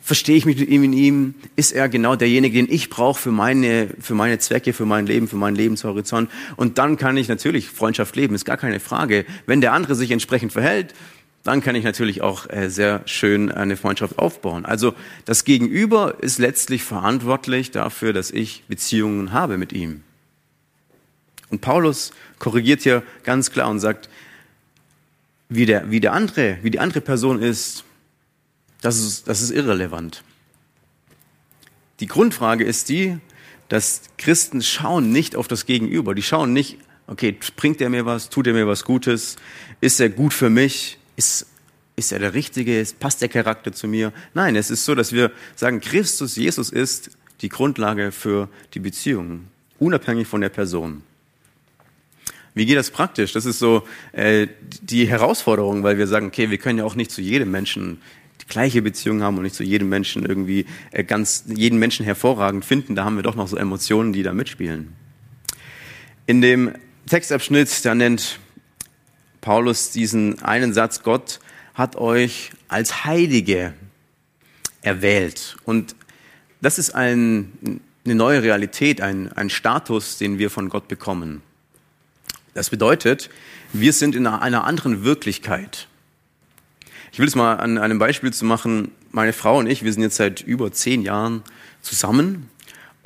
Verstehe 0.03 0.35
ich 0.35 0.45
mich 0.45 0.57
mit 0.57 0.69
ihm 0.69 0.83
in 0.83 0.93
ihm? 0.93 1.35
Ist 1.55 1.73
er 1.73 1.87
genau 1.87 2.15
derjenige, 2.15 2.57
den 2.57 2.73
ich 2.73 2.89
brauche 2.89 3.21
für 3.21 3.31
meine, 3.31 3.87
für 3.99 4.15
meine 4.15 4.39
Zwecke, 4.39 4.73
für 4.73 4.85
mein 4.85 5.05
Leben, 5.05 5.27
für 5.27 5.35
meinen 5.35 5.55
Lebenshorizont? 5.55 6.29
Und 6.55 6.79
dann 6.79 6.97
kann 6.97 7.17
ich 7.17 7.27
natürlich 7.27 7.69
Freundschaft 7.69 8.15
leben, 8.15 8.33
ist 8.33 8.45
gar 8.45 8.57
keine 8.57 8.79
Frage. 8.79 9.25
Wenn 9.45 9.61
der 9.61 9.73
andere 9.73 9.93
sich 9.93 10.09
entsprechend 10.09 10.53
verhält, 10.53 10.95
dann 11.43 11.61
kann 11.61 11.75
ich 11.75 11.83
natürlich 11.83 12.21
auch 12.21 12.49
äh, 12.49 12.69
sehr 12.69 13.01
schön 13.05 13.51
eine 13.51 13.77
Freundschaft 13.77 14.17
aufbauen. 14.17 14.65
Also 14.65 14.93
das 15.25 15.45
Gegenüber 15.45 16.15
ist 16.21 16.39
letztlich 16.39 16.83
verantwortlich 16.83 17.71
dafür, 17.71 18.11
dass 18.11 18.31
ich 18.31 18.63
Beziehungen 18.67 19.33
habe 19.33 19.57
mit 19.57 19.71
ihm. 19.71 20.01
Und 21.49 21.61
Paulus 21.61 22.11
korrigiert 22.39 22.81
hier 22.81 23.03
ganz 23.23 23.51
klar 23.51 23.69
und 23.69 23.79
sagt, 23.79 24.09
wie 25.49 25.65
der, 25.65 25.91
wie 25.91 25.99
der 25.99 26.13
andere, 26.13 26.57
wie 26.63 26.71
die 26.71 26.79
andere 26.79 27.01
Person 27.01 27.41
ist, 27.41 27.83
das 28.81 28.99
ist, 28.99 29.27
das 29.27 29.41
ist 29.41 29.51
irrelevant. 29.51 30.23
Die 31.99 32.07
Grundfrage 32.07 32.63
ist 32.63 32.89
die, 32.89 33.19
dass 33.69 34.01
Christen 34.17 34.61
schauen 34.61 35.11
nicht 35.11 35.35
auf 35.35 35.47
das 35.47 35.65
Gegenüber. 35.65 36.13
Die 36.13 36.23
schauen 36.23 36.51
nicht, 36.51 36.77
okay, 37.07 37.37
bringt 37.55 37.79
er 37.79 37.89
mir 37.89 38.05
was, 38.05 38.29
tut 38.29 38.47
er 38.47 38.53
mir 38.53 38.67
was 38.67 38.83
Gutes, 38.83 39.37
ist 39.79 39.99
er 39.99 40.09
gut 40.09 40.33
für 40.33 40.49
mich, 40.49 40.97
ist, 41.15 41.45
ist 41.95 42.11
er 42.11 42.19
der 42.19 42.33
Richtige, 42.33 42.85
passt 42.99 43.21
der 43.21 43.29
Charakter 43.29 43.71
zu 43.71 43.87
mir. 43.87 44.11
Nein, 44.33 44.55
es 44.55 44.71
ist 44.71 44.83
so, 44.83 44.95
dass 44.95 45.13
wir 45.13 45.31
sagen, 45.55 45.79
Christus, 45.79 46.35
Jesus 46.35 46.69
ist 46.69 47.11
die 47.41 47.49
Grundlage 47.49 48.11
für 48.11 48.49
die 48.73 48.79
Beziehung, 48.79 49.47
unabhängig 49.79 50.27
von 50.27 50.41
der 50.41 50.49
Person. 50.49 51.03
Wie 52.53 52.65
geht 52.65 52.77
das 52.77 52.91
praktisch? 52.91 53.31
Das 53.31 53.45
ist 53.45 53.59
so 53.59 53.87
äh, 54.11 54.47
die 54.81 55.07
Herausforderung, 55.07 55.83
weil 55.83 55.97
wir 55.97 56.07
sagen, 56.07 56.27
okay, 56.27 56.49
wir 56.49 56.57
können 56.57 56.79
ja 56.79 56.85
auch 56.85 56.95
nicht 56.95 57.11
zu 57.11 57.21
jedem 57.21 57.51
Menschen 57.51 58.01
gleiche 58.51 58.83
Beziehung 58.83 59.23
haben 59.23 59.37
und 59.37 59.43
nicht 59.43 59.55
zu 59.55 59.63
jedem 59.63 59.89
Menschen 59.89 60.23
irgendwie 60.25 60.65
äh, 60.91 61.03
ganz, 61.03 61.45
jeden 61.47 61.79
Menschen 61.79 62.05
hervorragend 62.05 62.63
finden. 62.63 62.95
Da 62.95 63.03
haben 63.03 63.15
wir 63.15 63.23
doch 63.23 63.35
noch 63.35 63.47
so 63.47 63.57
Emotionen, 63.57 64.13
die 64.13 64.21
da 64.21 64.33
mitspielen. 64.33 64.93
In 66.27 66.41
dem 66.41 66.73
Textabschnitt, 67.07 67.83
da 67.83 67.95
nennt 67.95 68.39
Paulus 69.41 69.89
diesen 69.89 70.41
einen 70.43 70.73
Satz, 70.73 71.01
Gott 71.01 71.39
hat 71.73 71.95
euch 71.95 72.51
als 72.67 73.05
Heilige 73.05 73.73
erwählt. 74.81 75.57
Und 75.65 75.95
das 76.61 76.77
ist 76.77 76.93
ein, 76.93 77.81
eine 78.05 78.15
neue 78.15 78.43
Realität, 78.43 79.01
ein, 79.01 79.31
ein 79.33 79.49
Status, 79.49 80.17
den 80.17 80.37
wir 80.37 80.49
von 80.49 80.69
Gott 80.69 80.87
bekommen. 80.87 81.41
Das 82.53 82.69
bedeutet, 82.69 83.29
wir 83.73 83.93
sind 83.93 84.15
in 84.15 84.27
einer 84.27 84.65
anderen 84.65 85.03
Wirklichkeit. 85.03 85.87
Ich 87.11 87.19
will 87.19 87.27
es 87.27 87.35
mal 87.35 87.55
an 87.55 87.77
einem 87.77 87.99
Beispiel 87.99 88.31
zu 88.31 88.45
machen. 88.45 88.91
Meine 89.11 89.33
Frau 89.33 89.57
und 89.57 89.67
ich, 89.67 89.83
wir 89.83 89.91
sind 89.91 90.01
jetzt 90.01 90.15
seit 90.15 90.41
über 90.41 90.71
zehn 90.71 91.01
Jahren 91.01 91.43
zusammen 91.81 92.49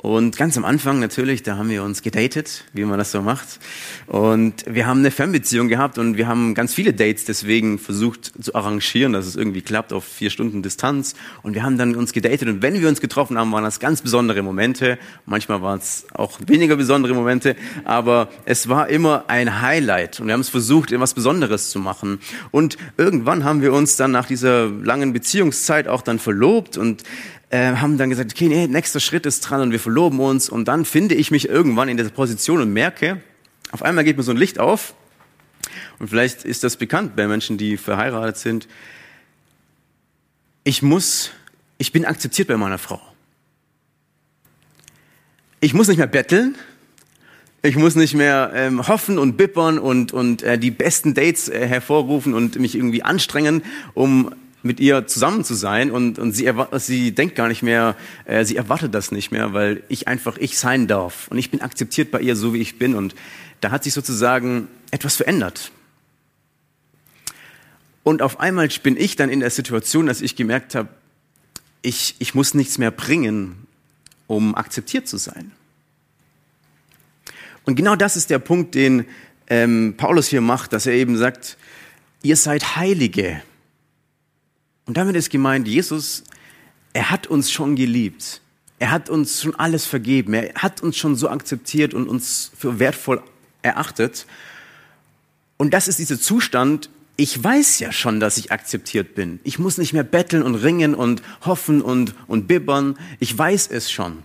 und 0.06 0.36
ganz 0.36 0.56
am 0.56 0.64
Anfang 0.64 1.00
natürlich, 1.00 1.42
da 1.42 1.56
haben 1.56 1.68
wir 1.68 1.82
uns 1.82 2.00
gedatet, 2.00 2.62
wie 2.72 2.84
man 2.84 2.96
das 2.96 3.10
so 3.10 3.22
macht. 3.22 3.58
Und 4.06 4.64
wir 4.64 4.86
haben 4.86 5.00
eine 5.00 5.10
Fernbeziehung 5.10 5.66
gehabt 5.66 5.98
und 5.98 6.16
wir 6.16 6.28
haben 6.28 6.54
ganz 6.54 6.72
viele 6.72 6.92
Dates 6.92 7.24
deswegen 7.24 7.80
versucht 7.80 8.30
zu 8.40 8.54
arrangieren, 8.54 9.12
dass 9.12 9.26
es 9.26 9.34
irgendwie 9.34 9.62
klappt 9.62 9.92
auf 9.92 10.04
vier 10.04 10.30
Stunden 10.30 10.62
Distanz. 10.62 11.16
Und 11.42 11.54
wir 11.54 11.64
haben 11.64 11.76
dann 11.76 11.96
uns 11.96 12.12
gedatet 12.12 12.46
und 12.46 12.62
wenn 12.62 12.80
wir 12.80 12.88
uns 12.88 13.00
getroffen 13.00 13.36
haben, 13.36 13.50
waren 13.50 13.64
das 13.64 13.80
ganz 13.80 14.00
besondere 14.00 14.44
Momente. 14.44 14.96
Manchmal 15.24 15.60
waren 15.60 15.80
es 15.80 16.06
auch 16.14 16.38
weniger 16.46 16.76
besondere 16.76 17.12
Momente, 17.12 17.56
aber 17.82 18.28
es 18.44 18.68
war 18.68 18.88
immer 18.88 19.24
ein 19.26 19.60
Highlight 19.60 20.20
und 20.20 20.28
wir 20.28 20.34
haben 20.34 20.40
es 20.40 20.50
versucht, 20.50 20.92
etwas 20.92 21.14
Besonderes 21.14 21.70
zu 21.70 21.80
machen. 21.80 22.20
Und 22.52 22.76
irgendwann 22.96 23.42
haben 23.42 23.60
wir 23.60 23.72
uns 23.72 23.96
dann 23.96 24.12
nach 24.12 24.28
dieser 24.28 24.68
langen 24.68 25.12
Beziehungszeit 25.12 25.88
auch 25.88 26.02
dann 26.02 26.20
verlobt 26.20 26.76
und 26.76 27.02
äh, 27.50 27.76
haben 27.76 27.98
dann 27.98 28.10
gesagt, 28.10 28.32
okay, 28.32 28.48
nee, 28.48 28.66
nächster 28.66 29.00
Schritt 29.00 29.26
ist 29.26 29.40
dran 29.40 29.60
und 29.60 29.70
wir 29.70 29.80
verloben 29.80 30.20
uns. 30.20 30.48
Und 30.48 30.66
dann 30.68 30.84
finde 30.84 31.14
ich 31.14 31.30
mich 31.30 31.48
irgendwann 31.48 31.88
in 31.88 31.96
dieser 31.96 32.10
Position 32.10 32.60
und 32.60 32.72
merke, 32.72 33.20
auf 33.72 33.82
einmal 33.82 34.04
geht 34.04 34.16
mir 34.16 34.22
so 34.22 34.32
ein 34.32 34.36
Licht 34.36 34.58
auf. 34.58 34.94
Und 35.98 36.08
vielleicht 36.08 36.44
ist 36.44 36.64
das 36.64 36.76
bekannt 36.76 37.16
bei 37.16 37.26
Menschen, 37.26 37.58
die 37.58 37.76
verheiratet 37.76 38.36
sind. 38.36 38.68
Ich 40.64 40.82
muss, 40.82 41.30
ich 41.78 41.92
bin 41.92 42.04
akzeptiert 42.04 42.48
bei 42.48 42.56
meiner 42.56 42.78
Frau. 42.78 43.00
Ich 45.60 45.74
muss 45.74 45.88
nicht 45.88 45.98
mehr 45.98 46.06
betteln. 46.06 46.56
Ich 47.62 47.76
muss 47.76 47.96
nicht 47.96 48.14
mehr 48.14 48.52
ähm, 48.54 48.86
hoffen 48.86 49.18
und 49.18 49.36
bippern 49.36 49.78
und, 49.78 50.12
und 50.12 50.42
äh, 50.42 50.58
die 50.58 50.70
besten 50.70 51.14
Dates 51.14 51.48
äh, 51.48 51.66
hervorrufen 51.66 52.34
und 52.34 52.58
mich 52.58 52.76
irgendwie 52.76 53.02
anstrengen, 53.02 53.62
um 53.94 54.32
mit 54.66 54.80
ihr 54.80 55.06
zusammen 55.06 55.44
zu 55.44 55.54
sein 55.54 55.90
und, 55.90 56.18
und 56.18 56.32
sie, 56.32 56.50
sie 56.78 57.12
denkt 57.12 57.36
gar 57.36 57.48
nicht 57.48 57.62
mehr, 57.62 57.96
äh, 58.24 58.44
sie 58.44 58.56
erwartet 58.56 58.94
das 58.94 59.12
nicht 59.12 59.30
mehr, 59.30 59.52
weil 59.52 59.82
ich 59.88 60.08
einfach 60.08 60.36
ich 60.38 60.58
sein 60.58 60.86
darf 60.86 61.28
und 61.28 61.38
ich 61.38 61.50
bin 61.50 61.62
akzeptiert 61.62 62.10
bei 62.10 62.20
ihr 62.20 62.36
so 62.36 62.52
wie 62.52 62.60
ich 62.60 62.78
bin 62.78 62.94
und 62.94 63.14
da 63.60 63.70
hat 63.70 63.84
sich 63.84 63.94
sozusagen 63.94 64.68
etwas 64.90 65.16
verändert. 65.16 65.72
Und 68.02 68.22
auf 68.22 68.38
einmal 68.38 68.68
bin 68.82 68.96
ich 68.96 69.16
dann 69.16 69.30
in 69.30 69.40
der 69.40 69.50
Situation, 69.50 70.06
dass 70.06 70.20
ich 70.20 70.36
gemerkt 70.36 70.74
habe, 70.74 70.88
ich, 71.82 72.14
ich 72.18 72.34
muss 72.34 72.54
nichts 72.54 72.78
mehr 72.78 72.90
bringen, 72.90 73.66
um 74.26 74.54
akzeptiert 74.54 75.08
zu 75.08 75.16
sein. 75.16 75.52
Und 77.64 77.74
genau 77.74 77.96
das 77.96 78.16
ist 78.16 78.30
der 78.30 78.38
Punkt, 78.38 78.74
den 78.74 79.06
ähm, 79.48 79.94
Paulus 79.96 80.28
hier 80.28 80.40
macht, 80.40 80.72
dass 80.72 80.86
er 80.86 80.92
eben 80.92 81.16
sagt, 81.16 81.56
ihr 82.22 82.36
seid 82.36 82.76
Heilige. 82.76 83.42
Und 84.86 84.96
damit 84.96 85.16
ist 85.16 85.30
gemeint, 85.30 85.68
Jesus, 85.68 86.24
er 86.92 87.10
hat 87.10 87.26
uns 87.26 87.50
schon 87.50 87.76
geliebt. 87.76 88.40
Er 88.78 88.90
hat 88.90 89.10
uns 89.10 89.42
schon 89.42 89.54
alles 89.56 89.84
vergeben. 89.84 90.34
Er 90.34 90.54
hat 90.54 90.82
uns 90.82 90.96
schon 90.96 91.16
so 91.16 91.28
akzeptiert 91.28 91.92
und 91.92 92.08
uns 92.08 92.50
für 92.56 92.78
wertvoll 92.78 93.22
erachtet. 93.62 94.26
Und 95.56 95.74
das 95.74 95.88
ist 95.88 95.98
dieser 95.98 96.20
Zustand, 96.20 96.90
ich 97.16 97.42
weiß 97.42 97.78
ja 97.80 97.92
schon, 97.92 98.20
dass 98.20 98.36
ich 98.36 98.52
akzeptiert 98.52 99.14
bin. 99.14 99.40
Ich 99.42 99.58
muss 99.58 99.78
nicht 99.78 99.94
mehr 99.94 100.04
betteln 100.04 100.42
und 100.42 100.54
ringen 100.54 100.94
und 100.94 101.22
hoffen 101.42 101.80
und, 101.80 102.14
und 102.26 102.46
bibbern. 102.46 102.98
Ich 103.20 103.36
weiß 103.36 103.68
es 103.68 103.90
schon. 103.90 104.18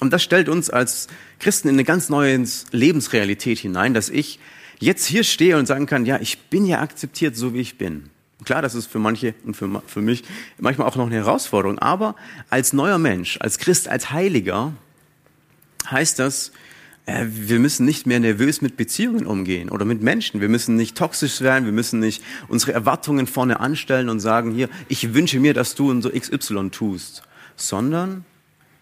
Und 0.00 0.12
das 0.12 0.22
stellt 0.22 0.48
uns 0.48 0.70
als 0.70 1.08
Christen 1.40 1.68
in 1.68 1.74
eine 1.74 1.84
ganz 1.84 2.08
neue 2.08 2.44
Lebensrealität 2.70 3.58
hinein, 3.58 3.94
dass 3.94 4.08
ich 4.08 4.38
jetzt 4.78 5.06
hier 5.06 5.24
stehe 5.24 5.58
und 5.58 5.66
sagen 5.66 5.86
kann, 5.86 6.06
ja, 6.06 6.18
ich 6.20 6.38
bin 6.48 6.64
ja 6.64 6.80
akzeptiert, 6.80 7.36
so 7.36 7.52
wie 7.52 7.60
ich 7.60 7.76
bin. 7.76 8.09
Klar, 8.44 8.62
das 8.62 8.74
ist 8.74 8.86
für 8.86 8.98
manche 8.98 9.34
und 9.44 9.56
für, 9.56 9.82
für 9.86 10.00
mich 10.00 10.24
manchmal 10.58 10.88
auch 10.88 10.96
noch 10.96 11.06
eine 11.06 11.16
Herausforderung. 11.16 11.78
Aber 11.78 12.16
als 12.48 12.72
neuer 12.72 12.98
Mensch, 12.98 13.38
als 13.40 13.58
Christ, 13.58 13.88
als 13.88 14.10
Heiliger 14.10 14.72
heißt 15.90 16.18
das, 16.18 16.52
äh, 17.06 17.26
wir 17.28 17.58
müssen 17.58 17.84
nicht 17.86 18.06
mehr 18.06 18.20
nervös 18.20 18.62
mit 18.62 18.76
Beziehungen 18.76 19.26
umgehen 19.26 19.68
oder 19.68 19.84
mit 19.84 20.02
Menschen. 20.02 20.40
Wir 20.40 20.48
müssen 20.48 20.76
nicht 20.76 20.96
toxisch 20.96 21.40
werden. 21.40 21.64
Wir 21.64 21.72
müssen 21.72 22.00
nicht 22.00 22.22
unsere 22.48 22.72
Erwartungen 22.72 23.26
vorne 23.26 23.60
anstellen 23.60 24.08
und 24.08 24.20
sagen, 24.20 24.52
hier, 24.52 24.68
ich 24.88 25.14
wünsche 25.14 25.40
mir, 25.40 25.54
dass 25.54 25.74
du 25.74 25.90
und 25.90 26.02
so 26.02 26.10
XY 26.10 26.70
tust. 26.70 27.22
Sondern 27.56 28.24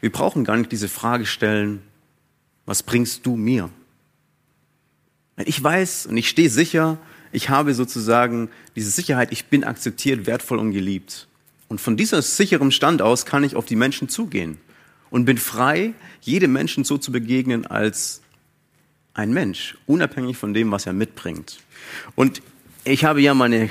wir 0.00 0.12
brauchen 0.12 0.44
gar 0.44 0.56
nicht 0.56 0.70
diese 0.70 0.88
Frage 0.88 1.26
stellen, 1.26 1.82
was 2.66 2.82
bringst 2.82 3.26
du 3.26 3.36
mir? 3.36 3.70
Ich 5.44 5.62
weiß 5.62 6.06
und 6.06 6.16
ich 6.16 6.28
stehe 6.28 6.50
sicher, 6.50 6.98
ich 7.38 7.50
habe 7.50 7.72
sozusagen 7.72 8.50
diese 8.74 8.90
Sicherheit, 8.90 9.30
ich 9.30 9.44
bin 9.44 9.62
akzeptiert, 9.62 10.26
wertvoll 10.26 10.58
und 10.58 10.72
geliebt. 10.72 11.28
Und 11.68 11.80
von 11.80 11.96
dieser 11.96 12.20
sicheren 12.20 12.72
Stand 12.72 13.00
aus 13.00 13.26
kann 13.26 13.44
ich 13.44 13.54
auf 13.54 13.64
die 13.64 13.76
Menschen 13.76 14.08
zugehen 14.08 14.58
und 15.08 15.24
bin 15.24 15.38
frei, 15.38 15.94
jedem 16.20 16.52
Menschen 16.52 16.82
so 16.82 16.98
zu 16.98 17.12
begegnen 17.12 17.64
als 17.64 18.22
ein 19.14 19.32
Mensch, 19.32 19.78
unabhängig 19.86 20.36
von 20.36 20.52
dem, 20.52 20.72
was 20.72 20.86
er 20.86 20.92
mitbringt. 20.92 21.60
Und 22.16 22.42
ich 22.82 23.04
habe 23.04 23.20
ja 23.20 23.34
meine, 23.34 23.70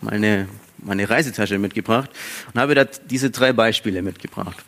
meine, 0.00 0.48
meine 0.78 1.08
Reisetasche 1.08 1.56
mitgebracht 1.58 2.10
und 2.52 2.60
habe 2.60 2.74
da 2.74 2.84
diese 2.84 3.30
drei 3.30 3.52
Beispiele 3.52 4.02
mitgebracht. 4.02 4.64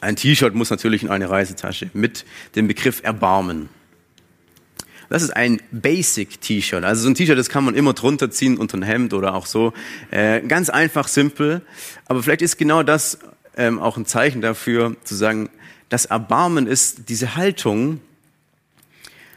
Ein 0.00 0.14
T-Shirt 0.14 0.54
muss 0.54 0.70
natürlich 0.70 1.02
in 1.02 1.08
eine 1.08 1.28
Reisetasche 1.28 1.90
mit 1.92 2.24
dem 2.54 2.68
Begriff 2.68 3.02
Erbarmen. 3.02 3.68
Das 5.08 5.22
ist 5.22 5.30
ein 5.30 5.60
Basic-T-Shirt. 5.70 6.84
Also 6.84 7.02
so 7.02 7.08
ein 7.08 7.14
T-Shirt, 7.14 7.38
das 7.38 7.48
kann 7.48 7.64
man 7.64 7.74
immer 7.74 7.92
drunter 7.92 8.30
ziehen 8.30 8.56
unter 8.56 8.76
ein 8.76 8.82
Hemd 8.82 9.12
oder 9.14 9.34
auch 9.34 9.46
so. 9.46 9.72
Äh, 10.10 10.40
ganz 10.42 10.70
einfach, 10.70 11.08
simpel. 11.08 11.62
Aber 12.06 12.22
vielleicht 12.22 12.42
ist 12.42 12.56
genau 12.56 12.82
das 12.82 13.18
ähm, 13.56 13.78
auch 13.78 13.96
ein 13.96 14.06
Zeichen 14.06 14.40
dafür, 14.40 14.96
zu 15.04 15.14
sagen, 15.14 15.50
das 15.88 16.06
Erbarmen 16.06 16.66
ist 16.66 17.08
diese 17.08 17.36
Haltung, 17.36 18.00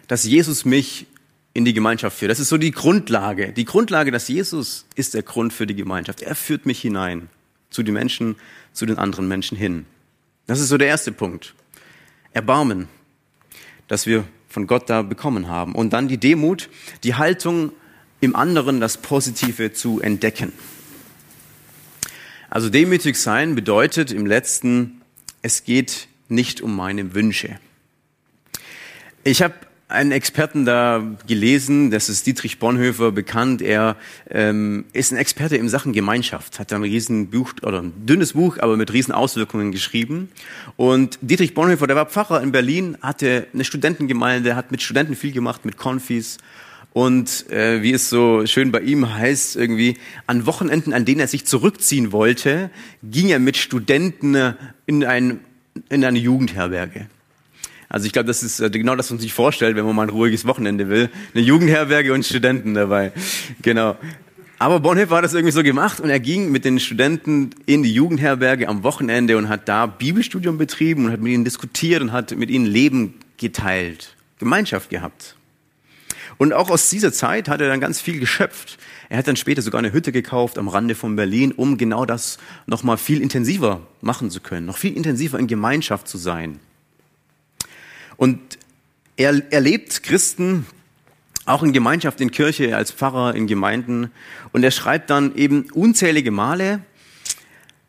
dass 0.07 0.23
Jesus 0.23 0.65
mich 0.65 1.05
in 1.53 1.65
die 1.65 1.73
Gemeinschaft 1.73 2.17
führt. 2.17 2.31
Das 2.31 2.39
ist 2.39 2.49
so 2.49 2.57
die 2.57 2.71
Grundlage. 2.71 3.51
Die 3.51 3.65
Grundlage, 3.65 4.11
dass 4.11 4.27
Jesus 4.27 4.85
ist 4.95 5.13
der 5.13 5.23
Grund 5.23 5.53
für 5.53 5.67
die 5.67 5.75
Gemeinschaft. 5.75 6.21
Er 6.21 6.35
führt 6.35 6.65
mich 6.65 6.79
hinein 6.79 7.29
zu 7.69 7.83
den 7.83 7.93
Menschen, 7.93 8.35
zu 8.73 8.85
den 8.85 8.97
anderen 8.97 9.27
Menschen 9.27 9.57
hin. 9.57 9.85
Das 10.45 10.59
ist 10.59 10.69
so 10.69 10.77
der 10.77 10.87
erste 10.87 11.11
Punkt. 11.11 11.53
Erbarmen, 12.31 12.87
dass 13.87 14.05
wir 14.05 14.23
von 14.47 14.67
Gott 14.67 14.89
da 14.89 15.01
bekommen 15.01 15.47
haben. 15.47 15.75
Und 15.75 15.93
dann 15.93 16.07
die 16.07 16.17
Demut, 16.17 16.69
die 17.03 17.15
Haltung, 17.15 17.71
im 18.19 18.35
anderen 18.35 18.79
das 18.79 18.97
Positive 18.97 19.73
zu 19.73 20.01
entdecken. 20.01 20.51
Also 22.49 22.69
demütig 22.69 23.17
sein 23.17 23.55
bedeutet 23.55 24.11
im 24.11 24.25
letzten, 24.25 25.01
es 25.41 25.63
geht 25.63 26.07
nicht 26.29 26.61
um 26.61 26.75
meine 26.75 27.13
Wünsche. 27.13 27.59
Ich 29.23 29.41
habe 29.41 29.53
einen 29.89 30.11
Experten 30.11 30.65
da 30.65 31.01
gelesen, 31.27 31.91
das 31.91 32.09
ist 32.09 32.27
Dietrich 32.27 32.59
Bonhoeffer 32.59 33.13
bekannt. 33.13 33.61
Er 33.61 33.95
ähm, 34.29 34.85
ist 34.91 35.11
ein 35.11 35.17
Experte 35.17 35.55
in 35.55 35.69
Sachen 35.69 35.93
Gemeinschaft, 35.93 36.59
hat 36.59 36.73
ein 36.73 36.83
riesen 36.83 37.29
Buch 37.29 37.53
oder 37.63 37.81
ein 37.81 37.93
dünnes 38.05 38.33
Buch, 38.33 38.57
aber 38.59 38.75
mit 38.75 38.91
riesen 38.91 39.13
Auswirkungen 39.13 39.71
geschrieben. 39.71 40.29
Und 40.75 41.19
Dietrich 41.21 41.53
Bonhoeffer, 41.53 41.87
der 41.87 41.95
war 41.95 42.05
Pfarrer 42.05 42.41
in 42.41 42.51
Berlin, 42.51 42.97
hatte 43.01 43.47
eine 43.53 43.63
Studentengemeinde, 43.63 44.57
hat 44.57 44.71
mit 44.71 44.81
Studenten 44.81 45.15
viel 45.15 45.31
gemacht, 45.31 45.63
mit 45.63 45.77
Konfis. 45.77 46.37
Und 46.91 47.49
äh, 47.49 47.81
wie 47.81 47.93
es 47.93 48.09
so 48.09 48.45
schön 48.45 48.71
bei 48.71 48.81
ihm 48.81 49.13
heißt, 49.13 49.55
irgendwie 49.55 49.97
an 50.25 50.45
Wochenenden, 50.45 50.93
an 50.93 51.05
denen 51.05 51.21
er 51.21 51.27
sich 51.27 51.45
zurückziehen 51.45 52.11
wollte, 52.11 52.71
ging 53.03 53.29
er 53.29 53.39
mit 53.39 53.55
Studenten 53.55 54.55
in, 54.85 55.05
ein, 55.05 55.39
in 55.89 56.03
eine 56.03 56.19
Jugendherberge. 56.19 57.07
Also 57.89 58.05
ich 58.05 58.13
glaube, 58.13 58.27
das 58.27 58.43
ist 58.43 58.59
äh, 58.59 58.69
genau 58.69 58.95
das, 58.95 59.07
was 59.07 59.11
man 59.11 59.19
sich 59.19 59.33
vorstellt, 59.33 59.75
wenn 59.75 59.85
man 59.85 59.95
mal 59.95 60.03
ein 60.03 60.09
ruhiges 60.09 60.45
Wochenende 60.45 60.89
will. 60.89 61.09
Eine 61.33 61.43
Jugendherberge 61.43 62.13
und 62.13 62.25
Studenten 62.25 62.73
dabei. 62.73 63.11
Genau. 63.61 63.97
Aber 64.59 64.79
Bonhoeffer 64.79 65.17
hat 65.17 65.23
das 65.23 65.35
irgendwie 65.35 65.51
so 65.51 65.61
gemacht 65.61 65.99
und 65.99 66.09
er 66.09 66.19
ging 66.19 66.51
mit 66.51 66.65
den 66.65 66.79
Studenten 66.79 67.51
in 67.67 67.83
die 67.83 67.93
Jugendherberge 67.93 68.67
am 68.67 68.83
Wochenende 68.83 69.37
und 69.37 69.49
hat 69.49 69.69
da 69.69 69.85
Bibelstudium 69.85 70.57
betrieben 70.57 71.05
und 71.05 71.11
hat 71.11 71.21
mit 71.21 71.31
ihnen 71.31 71.45
diskutiert 71.45 72.01
und 72.01 72.11
hat 72.11 72.35
mit 72.35 72.49
ihnen 72.49 72.65
Leben 72.65 73.13
geteilt, 73.37 74.15
Gemeinschaft 74.39 74.89
gehabt. 74.89 75.35
Und 76.37 76.53
auch 76.53 76.69
aus 76.69 76.89
dieser 76.89 77.13
Zeit 77.13 77.47
hat 77.49 77.61
er 77.61 77.67
dann 77.67 77.79
ganz 77.79 78.01
viel 78.01 78.19
geschöpft. 78.19 78.77
Er 79.09 79.19
hat 79.19 79.27
dann 79.27 79.35
später 79.35 79.61
sogar 79.61 79.79
eine 79.79 79.93
Hütte 79.93 80.11
gekauft 80.11 80.57
am 80.57 80.67
Rande 80.67 80.95
von 80.95 81.15
Berlin, 81.15 81.51
um 81.51 81.77
genau 81.77 82.05
das 82.05 82.37
nochmal 82.65 82.97
viel 82.97 83.21
intensiver 83.21 83.81
machen 84.01 84.29
zu 84.29 84.41
können, 84.41 84.65
noch 84.65 84.77
viel 84.77 84.95
intensiver 84.97 85.39
in 85.39 85.47
Gemeinschaft 85.47 86.07
zu 86.07 86.17
sein. 86.17 86.59
Und 88.17 88.57
er 89.15 89.51
erlebt 89.51 90.03
Christen 90.03 90.65
auch 91.45 91.63
in 91.63 91.71
Gemeinschaft, 91.71 92.19
in 92.19 92.29
Kirche, 92.29 92.75
als 92.75 92.91
Pfarrer, 92.91 93.33
in 93.33 93.47
Gemeinden. 93.47 94.11
Und 94.51 94.63
er 94.63 94.71
schreibt 94.71 95.09
dann 95.09 95.33
eben 95.35 95.69
unzählige 95.71 96.29
Male, 96.29 96.81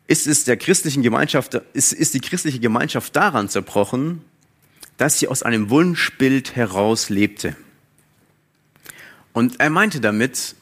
ist 0.07 0.27
es 0.27 0.45
der 0.45 0.57
christlichen 0.57 1.03
Gemeinschaft, 1.03 1.53
ist, 1.73 1.93
ist 1.93 2.13
die 2.13 2.21
christliche 2.21 2.59
Gemeinschaft 2.59 3.15
daran 3.15 3.49
zerbrochen, 3.49 4.21
dass 4.97 5.19
sie 5.19 5.27
aus 5.27 5.43
einem 5.43 5.69
Wunschbild 5.69 6.55
heraus 6.55 7.09
lebte. 7.09 7.55
Und 9.33 9.59
er 9.59 9.69
meinte 9.69 9.99
damit 9.99 10.55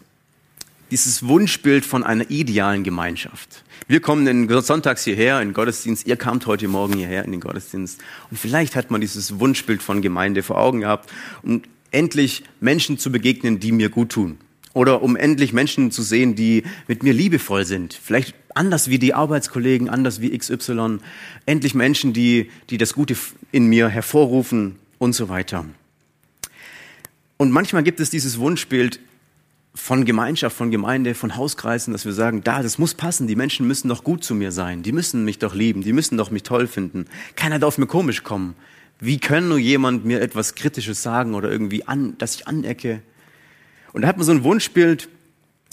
dieses 0.92 1.28
Wunschbild 1.28 1.86
von 1.86 2.04
einer 2.04 2.30
idealen 2.30 2.84
Gemeinschaft. 2.84 3.64
Wir 3.88 4.02
kommen 4.02 4.28
in 4.28 4.62
sonntags 4.62 5.04
hierher 5.04 5.42
in 5.42 5.50
den 5.50 5.54
Gottesdienst. 5.54 6.08
Ihr 6.08 6.18
kamt 6.18 6.46
heute 6.46 6.68
Morgen 6.68 6.94
hierher 6.94 7.24
in 7.24 7.32
den 7.32 7.40
Gottesdienst. 7.40 8.02
Und 8.30 8.38
vielleicht 8.38 8.76
hat 8.76 8.92
man 8.92 9.02
dieses 9.02 9.40
Wunschbild 9.40 9.82
von 9.82 10.02
Gemeinde 10.02 10.44
vor 10.44 10.58
Augen 10.58 10.82
gehabt, 10.82 11.10
um 11.44 11.62
endlich 11.92 12.44
Menschen 12.60 12.98
zu 12.98 13.12
begegnen, 13.12 13.60
die 13.60 13.72
mir 13.72 13.90
gut 13.90 14.10
tun. 14.10 14.38
Oder 14.74 15.02
um 15.02 15.16
endlich 15.16 15.54
Menschen 15.54 15.92
zu 15.92 16.04
sehen, 16.04 16.36
die 16.36 16.64
mit 16.88 17.02
mir 17.02 17.14
liebevoll 17.14 17.66
sind. 17.66 17.94
Vielleicht 17.94 18.36
anders 18.54 18.90
wie 18.90 19.00
die 19.00 19.14
Arbeitskollegen, 19.14 19.90
anders 19.90 20.22
wie 20.22 20.38
XY. 20.38 21.00
Endlich 21.46 21.74
Menschen, 21.74 22.14
die, 22.14 22.52
die 22.70 22.78
das 22.78 22.94
Gute 22.94 23.16
in 23.52 23.68
mir 23.68 23.90
hervorrufen 23.90 24.76
und 25.00 25.14
so 25.14 25.30
weiter. 25.30 25.66
Und 27.38 27.52
manchmal 27.52 27.84
gibt 27.84 28.00
es 28.00 28.10
dieses 28.10 28.38
Wunschbild, 28.40 29.00
von 29.78 30.06
Gemeinschaft, 30.06 30.58
von 30.58 30.72
Gemeinde, 30.72 31.14
von 31.14 31.36
Hauskreisen, 31.36 31.94
dass 31.94 32.04
wir 32.04 32.12
sagen, 32.12 32.44
da, 32.44 32.64
das 32.64 32.78
muss 32.78 32.96
passen, 32.96 33.28
die 33.28 33.36
Menschen 33.36 33.68
müssen 33.68 33.88
doch 33.88 34.04
gut 34.04 34.24
zu 34.24 34.34
mir 34.34 34.52
sein, 34.52 34.82
die 34.82 34.92
müssen 34.92 35.24
mich 35.24 35.40
doch 35.40 35.54
lieben, 35.54 35.82
die 35.84 35.94
müssen 35.94 36.18
doch 36.18 36.32
mich 36.32 36.44
toll 36.44 36.68
finden. 36.68 37.06
Keiner 37.36 37.60
darf 37.60 37.78
mir 37.78 37.86
komisch 37.86 38.24
kommen. 38.24 38.56
Wie 39.00 39.20
kann 39.20 39.48
nur 39.48 39.60
jemand 39.60 40.04
mir 40.04 40.20
etwas 40.20 40.56
Kritisches 40.56 41.04
sagen 41.04 41.36
oder 41.36 41.52
irgendwie 41.52 41.88
an, 41.88 42.18
dass 42.18 42.36
ich 42.36 42.48
anecke? 42.48 43.02
Und 43.94 44.02
da 44.02 44.08
hat 44.08 44.18
man 44.18 44.26
so 44.26 44.32
ein 44.32 44.44
Wunschbild, 44.44 45.10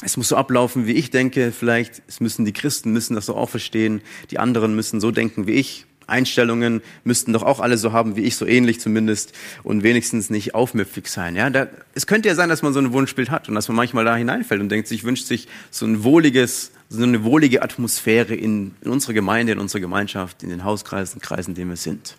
es 0.03 0.17
muss 0.19 0.29
so 0.29 0.37
ablaufen, 0.37 0.87
wie 0.87 0.93
ich 0.93 1.11
denke, 1.11 1.51
vielleicht, 1.51 2.03
es 2.07 2.21
müssen 2.21 2.45
die 2.45 2.53
Christen 2.53 2.93
müssen 2.93 3.15
das 3.15 3.27
so 3.27 3.35
auch 3.35 3.49
verstehen, 3.49 4.03
die 4.31 4.39
anderen 4.39 4.77
müssen 4.77 5.01
so 5.01 5.11
denken 5.11 5.47
wie 5.47 5.53
ich. 5.53 5.87
Einstellungen 6.07 6.83
müssten 7.05 7.33
doch 7.33 7.43
auch 7.43 7.61
alle 7.61 7.79
so 7.79 7.93
haben 7.93 8.17
wie 8.17 8.23
ich, 8.23 8.37
so 8.37 8.47
ähnlich 8.47 8.81
zumindest, 8.81 9.33
und 9.63 9.83
wenigstens 9.83 10.31
nicht 10.31 10.55
aufmüpfig 10.55 11.09
sein. 11.09 11.37
Ja, 11.37 11.51
da, 11.51 11.69
es 11.95 12.07
könnte 12.07 12.29
ja 12.29 12.35
sein, 12.35 12.49
dass 12.49 12.63
man 12.63 12.73
so 12.73 12.81
ein 12.81 12.93
Wunschbild 12.93 13.31
hat 13.31 13.49
und 13.49 13.55
dass 13.55 13.69
man 13.69 13.77
manchmal 13.77 14.05
da 14.05 14.17
hineinfällt 14.17 14.61
und 14.61 14.69
denkt, 14.69 14.89
sich 14.89 15.05
wünscht 15.05 15.27
sich 15.27 15.49
so 15.71 15.87
ein 15.87 16.05
wohliges, 16.05 16.73
so 16.89 17.03
eine 17.03 17.25
wohlige 17.25 17.63
Atmosphäre 17.63 18.35
in, 18.35 18.75
in 18.81 18.91
unserer 18.91 19.13
Gemeinde, 19.13 19.53
in 19.53 19.59
unserer 19.59 19.81
Gemeinschaft, 19.81 20.43
in 20.43 20.51
den 20.51 20.65
Hauskreisen, 20.65 21.21
Kreisen, 21.21 21.51
in 21.51 21.55
denen 21.55 21.71
wir 21.71 21.77
sind. 21.77 22.17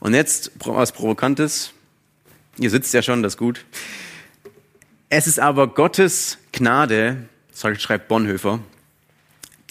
Und 0.00 0.14
jetzt 0.14 0.50
was 0.58 0.92
Provokantes. 0.92 1.72
Ihr 2.58 2.70
sitzt 2.70 2.92
ja 2.92 3.02
schon, 3.02 3.22
das 3.22 3.34
ist 3.34 3.38
gut. 3.38 3.64
Es 5.08 5.26
ist 5.26 5.38
aber 5.38 5.68
Gottes 5.68 6.38
Gnade, 6.52 7.28
schreibt 7.54 8.08
Bonhoeffer, 8.08 8.60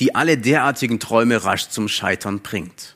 die 0.01 0.15
alle 0.15 0.35
derartigen 0.35 0.99
Träume 0.99 1.43
rasch 1.43 1.69
zum 1.69 1.87
Scheitern 1.87 2.39
bringt. 2.39 2.95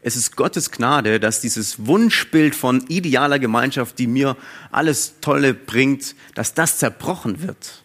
Es 0.00 0.16
ist 0.16 0.34
Gottes 0.34 0.70
Gnade, 0.70 1.20
dass 1.20 1.42
dieses 1.42 1.86
Wunschbild 1.86 2.54
von 2.54 2.86
idealer 2.88 3.38
Gemeinschaft, 3.38 3.98
die 3.98 4.06
mir 4.06 4.38
alles 4.72 5.16
Tolle 5.20 5.52
bringt, 5.52 6.16
dass 6.34 6.54
das 6.54 6.78
zerbrochen 6.78 7.42
wird. 7.42 7.84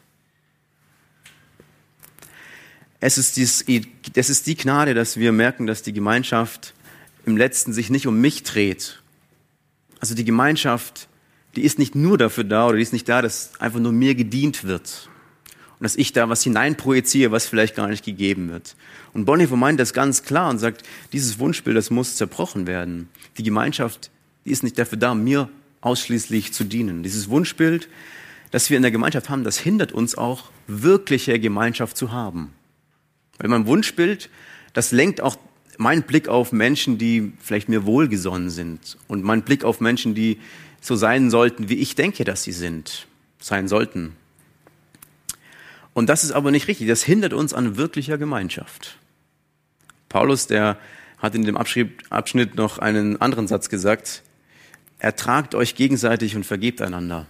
Es 3.02 3.18
ist, 3.18 3.36
dies, 3.36 3.66
das 4.14 4.30
ist 4.30 4.48
die 4.48 4.56
Gnade, 4.56 4.94
dass 4.94 5.18
wir 5.18 5.34
merken, 5.34 5.68
dass 5.68 5.82
die 5.82 5.94
Gemeinschaft 5.94 6.74
im 7.26 7.36
letzten 7.36 7.74
sich 7.74 7.90
nicht 7.90 8.08
um 8.08 8.22
mich 8.22 8.44
dreht. 8.44 9.02
Also 10.00 10.16
die 10.16 10.26
Gemeinschaft, 10.26 11.10
die 11.58 11.64
ist 11.64 11.78
nicht 11.78 11.96
nur 11.96 12.18
dafür 12.18 12.46
da 12.46 12.68
oder 12.68 12.78
die 12.78 12.84
ist 12.84 12.94
nicht 12.94 13.10
da, 13.10 13.22
dass 13.22 13.52
einfach 13.60 13.80
nur 13.80 13.92
mir 13.92 14.16
gedient 14.16 14.64
wird 14.64 15.10
und 15.80 15.86
dass 15.86 15.96
ich 15.96 16.12
da 16.12 16.28
was 16.28 16.44
hineinprojiziere, 16.44 17.32
was 17.32 17.48
vielleicht 17.48 17.76
gar 17.76 17.88
nicht 17.88 18.04
gegeben 18.04 18.50
wird. 18.50 18.76
Und 19.14 19.26
Bonhoeffer 19.26 19.56
meint 19.56 19.80
das 19.80 19.94
ganz 19.94 20.24
klar 20.24 20.50
und 20.50 20.60
sagt, 20.60 20.84
dieses 21.14 21.40
Wunschbild, 21.40 21.78
das 21.78 21.90
muss 21.90 22.18
zerbrochen 22.18 22.68
werden. 22.68 23.08
Die 23.38 23.44
Gemeinschaft, 23.44 24.12
die 24.46 24.52
ist 24.52 24.62
nicht 24.62 24.78
dafür 24.78 24.98
da, 24.98 25.16
mir 25.16 25.50
ausschließlich 25.80 26.52
zu 26.52 26.66
dienen. 26.66 27.02
Dieses 27.02 27.30
Wunschbild, 27.30 27.88
das 28.52 28.70
wir 28.70 28.76
in 28.76 28.84
der 28.84 28.92
Gemeinschaft 28.92 29.30
haben, 29.30 29.46
das 29.46 29.58
hindert 29.58 29.94
uns 29.94 30.18
auch, 30.18 30.52
wirkliche 30.68 31.40
Gemeinschaft 31.40 31.96
zu 31.96 32.12
haben. 32.12 32.54
Weil 33.38 33.50
mein 33.50 33.66
Wunschbild, 33.66 34.30
das 34.74 34.92
lenkt 34.92 35.22
auch 35.22 35.38
meinen 35.78 36.04
Blick 36.04 36.28
auf 36.28 36.52
Menschen, 36.52 36.98
die 36.98 37.32
vielleicht 37.40 37.70
mir 37.70 37.86
wohlgesonnen 37.86 38.50
sind 38.50 38.98
und 39.08 39.24
meinen 39.24 39.44
Blick 39.44 39.64
auf 39.64 39.80
Menschen, 39.80 40.14
die 40.14 40.40
so 40.82 40.98
sein 40.98 41.30
sollten, 41.30 41.70
wie 41.70 41.76
ich 41.76 41.96
denke, 41.96 42.26
dass 42.26 42.44
sie 42.44 42.52
sind, 42.52 43.08
sein 43.40 43.70
sollten. 43.70 44.14
Und 45.94 46.08
das 46.08 46.24
ist 46.24 46.32
aber 46.32 46.52
nicht 46.52 46.68
richtig. 46.68 46.88
Das 46.88 47.04
hindert 47.04 47.34
uns 47.34 47.54
an 47.54 47.78
wirklicher 47.78 48.18
Gemeinschaft. 48.18 48.98
Paulus, 50.08 50.48
der 50.48 50.78
hat 51.18 51.36
in 51.36 51.44
dem 51.44 51.58
Abschnitt 51.58 52.56
noch 52.56 52.80
einen 52.80 53.22
anderen 53.22 53.48
Satz 53.48 53.70
gesagt. 53.70 54.24
Ertragt 54.98 55.56
euch 55.56 55.76
gegenseitig 55.76 56.36
und 56.36 56.46
vergebt 56.46 56.82
einander. 56.82 57.26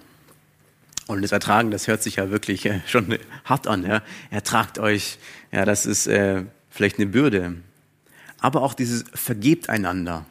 Und 1.07 1.23
das 1.23 1.31
Ertragen, 1.31 1.71
das 1.71 1.87
hört 1.87 2.03
sich 2.03 2.17
ja 2.17 2.29
wirklich 2.29 2.65
äh, 2.67 2.81
schon 2.85 3.17
hart 3.43 3.65
an. 3.67 3.83
Ja? 3.83 4.03
Ertragt 4.29 4.77
euch, 4.77 5.17
ja, 5.51 5.65
das 5.65 5.87
ist 5.87 6.05
äh, 6.05 6.43
vielleicht 6.69 6.97
eine 6.97 7.07
Bürde. 7.07 7.55
Aber 8.39 8.61
auch 8.61 8.75
dieses 8.75 9.05
Vergebt 9.13 9.69
einander. 9.69 10.25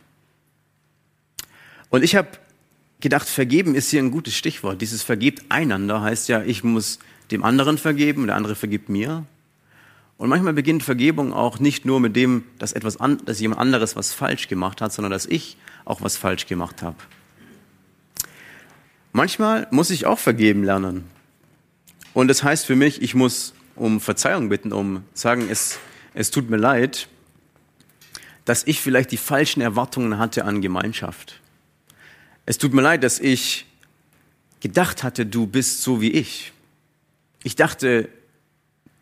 Und 1.91 2.05
ich 2.05 2.14
habe 2.14 2.29
gedacht, 3.01 3.29
vergeben 3.29 3.75
ist 3.75 3.91
hier 3.91 4.01
ein 4.01 4.12
gutes 4.12 4.35
Stichwort. 4.35 4.81
Dieses 4.81 5.03
Vergebt 5.03 5.47
einander 5.49 6.01
heißt 6.01 6.29
ja, 6.29 6.43
ich 6.43 6.62
muss 6.62 7.01
dem 7.31 7.45
anderen 7.45 7.79
vergeben, 7.79 8.27
der 8.27 8.37
andere 8.37 8.55
vergibt 8.55 8.88
mir. 8.88 9.25
Und 10.17 10.29
manchmal 10.29 10.53
beginnt 10.53 10.83
Vergebung 10.83 11.33
auch 11.33 11.61
nicht 11.61 11.85
nur 11.85 12.01
mit 12.01 12.17
dem, 12.17 12.45
dass 12.59 12.73
etwas 12.73 12.99
an, 12.99 13.25
dass 13.25 13.38
jemand 13.38 13.61
anderes 13.61 13.95
was 13.95 14.12
falsch 14.12 14.49
gemacht 14.49 14.81
hat, 14.81 14.93
sondern 14.93 15.12
dass 15.12 15.27
ich 15.27 15.57
auch 15.85 16.03
was 16.03 16.17
falsch 16.17 16.47
gemacht 16.47 16.83
habe. 16.83 16.97
Manchmal 19.12 19.69
muss 19.71 19.91
ich 19.91 20.07
auch 20.07 20.19
vergeben 20.19 20.64
lernen. 20.64 21.05
Und 22.14 22.29
das 22.29 22.43
heißt 22.43 22.67
für 22.67 22.77
mich, 22.77 23.01
ich 23.01 23.14
muss 23.14 23.55
um 23.77 24.01
Verzeihung 24.01 24.49
bitten, 24.49 24.73
um 24.73 25.05
sagen, 25.14 25.49
es, 25.51 25.79
es 26.14 26.31
tut 26.31 26.51
mir 26.51 26.57
leid, 26.57 27.09
dass 28.45 28.67
ich 28.67 28.81
vielleicht 28.81 29.12
die 29.12 29.17
falschen 29.17 29.61
Erwartungen 29.61 30.19
hatte 30.19 30.45
an 30.45 30.61
Gemeinschaft. 30.61 31.41
Es 32.47 32.59
tut 32.59 32.73
mir 32.73 32.83
leid, 32.83 33.05
dass 33.05 33.21
ich 33.21 33.67
gedacht 34.61 35.05
hatte, 35.05 35.27
du 35.27 35.47
bist 35.47 35.83
so 35.83 36.01
wie 36.01 36.11
ich. 36.11 36.53
Ich 37.49 37.57
dachte, 37.57 38.11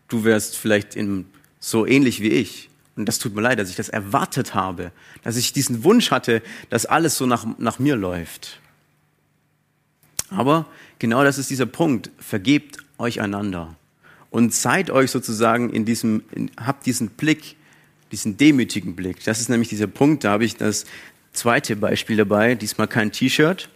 du 0.07 0.23
wärst 0.23 0.57
vielleicht 0.57 0.95
in, 0.95 1.27
so 1.59 1.85
ähnlich 1.85 2.23
wie 2.23 2.29
ich. 2.29 2.71
Und 2.95 3.07
das 3.07 3.19
tut 3.19 3.35
mir 3.35 3.41
leid, 3.41 3.59
dass 3.59 3.71
ich 3.71 3.75
das 3.75 3.89
erwartet 3.89 4.55
habe, 4.55 4.93
dass 5.25 5.37
ich 5.37 5.53
diesen 5.53 5.83
Wunsch 5.83 6.13
hatte, 6.13 6.43
dass 6.71 6.87
alles 6.87 7.17
so 7.17 7.27
nach, 7.27 7.45
nach 7.59 7.81
mir 7.81 7.97
läuft. 7.97 8.61
Aber 10.31 10.67
genau 11.01 11.25
das 11.25 11.39
ist 11.39 11.51
dieser 11.51 11.67
Punkt. 11.67 12.13
Vergebt 12.21 12.79
euch 12.99 13.21
einander. 13.21 13.75
Und 14.31 14.55
seid 14.55 14.93
euch 14.93 15.11
sozusagen 15.11 15.71
in 15.71 15.85
diesem, 15.85 16.23
in, 16.31 16.53
habt 16.57 16.87
diesen 16.87 17.09
Blick, 17.09 17.57
diesen 18.13 18.37
demütigen 18.37 18.95
Blick. 18.95 19.25
Das 19.25 19.41
ist 19.41 19.49
nämlich 19.49 19.71
dieser 19.71 19.89
Punkt, 19.89 20.23
da 20.23 20.31
habe 20.31 20.45
ich 20.45 20.55
das 20.55 20.85
zweite 21.33 21.75
Beispiel 21.75 22.17
dabei. 22.17 22.55
Diesmal 22.55 22.87
kein 22.87 23.11
T-Shirt, 23.11 23.69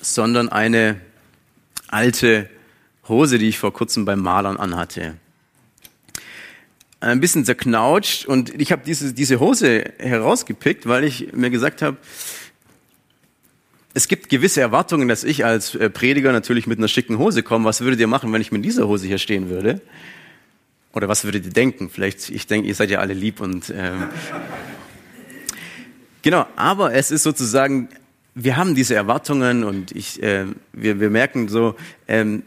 sondern 0.00 0.48
eine 0.48 0.98
alte 1.88 2.48
Hose, 3.08 3.38
die 3.38 3.48
ich 3.48 3.58
vor 3.58 3.72
kurzem 3.72 4.04
beim 4.04 4.20
Malern 4.20 4.56
anhatte. 4.56 5.16
Ein 7.00 7.20
bisschen 7.20 7.44
zerknautscht 7.44 8.26
und 8.26 8.60
ich 8.60 8.70
habe 8.70 8.82
diese, 8.86 9.12
diese 9.12 9.40
Hose 9.40 9.92
herausgepickt, 9.98 10.86
weil 10.86 11.02
ich 11.02 11.32
mir 11.32 11.50
gesagt 11.50 11.82
habe, 11.82 11.96
es 13.94 14.08
gibt 14.08 14.28
gewisse 14.28 14.60
Erwartungen, 14.60 15.08
dass 15.08 15.24
ich 15.24 15.44
als 15.44 15.74
äh, 15.74 15.90
Prediger 15.90 16.32
natürlich 16.32 16.66
mit 16.66 16.78
einer 16.78 16.88
schicken 16.88 17.18
Hose 17.18 17.42
komme. 17.42 17.64
Was 17.66 17.80
würdet 17.82 18.00
ihr 18.00 18.06
machen, 18.06 18.32
wenn 18.32 18.40
ich 18.40 18.52
mit 18.52 18.64
dieser 18.64 18.88
Hose 18.88 19.06
hier 19.06 19.18
stehen 19.18 19.50
würde? 19.50 19.82
Oder 20.94 21.08
was 21.08 21.24
würdet 21.24 21.44
ihr 21.44 21.52
denken? 21.52 21.90
Vielleicht, 21.90 22.30
ich 22.30 22.46
denke, 22.46 22.68
ihr 22.68 22.74
seid 22.74 22.90
ja 22.90 23.00
alle 23.00 23.14
lieb 23.14 23.40
und 23.40 23.72
ähm, 23.74 24.08
genau. 26.22 26.46
Aber 26.56 26.94
es 26.94 27.10
ist 27.10 27.22
sozusagen, 27.22 27.88
wir 28.34 28.56
haben 28.56 28.74
diese 28.74 28.94
Erwartungen 28.94 29.64
und 29.64 29.92
ich, 29.92 30.22
äh, 30.22 30.46
wir, 30.72 31.00
wir 31.00 31.10
merken 31.10 31.48
so, 31.48 31.74
ähm, 32.08 32.44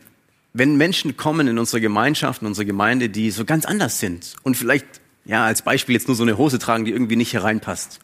wenn 0.57 0.77
Menschen 0.77 1.17
kommen 1.17 1.49
in 1.49 1.59
unsere 1.59 1.81
Gemeinschaft, 1.81 2.41
in 2.41 2.47
unsere 2.47 2.65
Gemeinde, 2.65 3.09
die 3.09 3.29
so 3.29 3.43
ganz 3.43 3.65
anders 3.65 3.99
sind 3.99 4.37
und 4.43 4.55
vielleicht, 4.55 4.85
ja, 5.25 5.45
als 5.45 5.63
Beispiel 5.63 5.95
jetzt 5.95 6.07
nur 6.07 6.15
so 6.15 6.23
eine 6.23 6.37
Hose 6.37 6.59
tragen, 6.59 6.85
die 6.85 6.91
irgendwie 6.91 7.17
nicht 7.17 7.33
hereinpasst. 7.33 7.99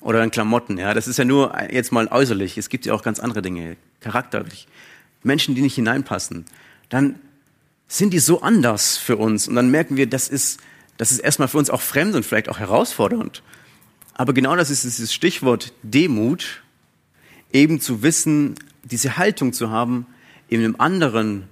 Oder 0.00 0.18
dann 0.18 0.30
Klamotten, 0.30 0.78
ja, 0.78 0.94
das 0.94 1.06
ist 1.06 1.18
ja 1.18 1.26
nur 1.26 1.54
jetzt 1.70 1.92
mal 1.92 2.08
äußerlich. 2.08 2.56
Es 2.56 2.70
gibt 2.70 2.86
ja 2.86 2.94
auch 2.94 3.02
ganz 3.02 3.20
andere 3.20 3.42
Dinge, 3.42 3.76
charakterlich. 4.00 4.66
Menschen, 5.22 5.54
die 5.54 5.60
nicht 5.60 5.74
hineinpassen. 5.74 6.46
Dann 6.88 7.16
sind 7.86 8.14
die 8.14 8.18
so 8.18 8.40
anders 8.40 8.96
für 8.96 9.18
uns. 9.18 9.46
Und 9.46 9.56
dann 9.56 9.70
merken 9.70 9.98
wir, 9.98 10.06
das 10.06 10.30
ist, 10.30 10.58
das 10.96 11.12
ist 11.12 11.18
erstmal 11.18 11.48
für 11.48 11.58
uns 11.58 11.68
auch 11.68 11.82
fremd 11.82 12.14
und 12.14 12.24
vielleicht 12.24 12.48
auch 12.48 12.58
herausfordernd. 12.58 13.42
Aber 14.14 14.32
genau 14.32 14.56
das 14.56 14.70
ist 14.70 14.84
dieses 14.84 15.12
Stichwort 15.12 15.74
Demut, 15.82 16.62
eben 17.52 17.78
zu 17.78 18.02
wissen, 18.02 18.54
diese 18.84 19.18
Haltung 19.18 19.52
zu 19.52 19.68
haben, 19.68 20.06
in 20.48 20.60
einem 20.60 20.76
anderen 20.78 21.50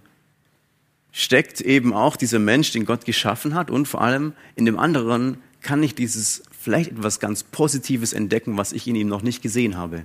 steckt 1.13 1.61
eben 1.61 1.93
auch 1.93 2.17
dieser 2.17 2.39
Mensch, 2.39 2.73
den 2.73 2.85
Gott 2.85 3.05
geschaffen 3.05 3.55
hat 3.55 3.71
und 3.71 3.87
vor 3.87 4.01
allem 4.01 4.33
in 4.57 4.65
dem 4.65 4.79
anderen 4.79 5.39
kann 5.61 5.83
ich 5.83 5.95
dieses 5.95 6.43
vielleicht 6.61 6.93
etwas 6.93 7.21
ganz 7.21 7.43
Positives 7.43 8.13
entdecken, 8.13 8.57
was 8.57 8.73
ich 8.73 8.87
in 8.87 8.97
ihm 8.97 9.09
noch 9.09 9.23
nicht 9.23 9.43
gesehen 9.43 9.77
habe. 9.77 10.05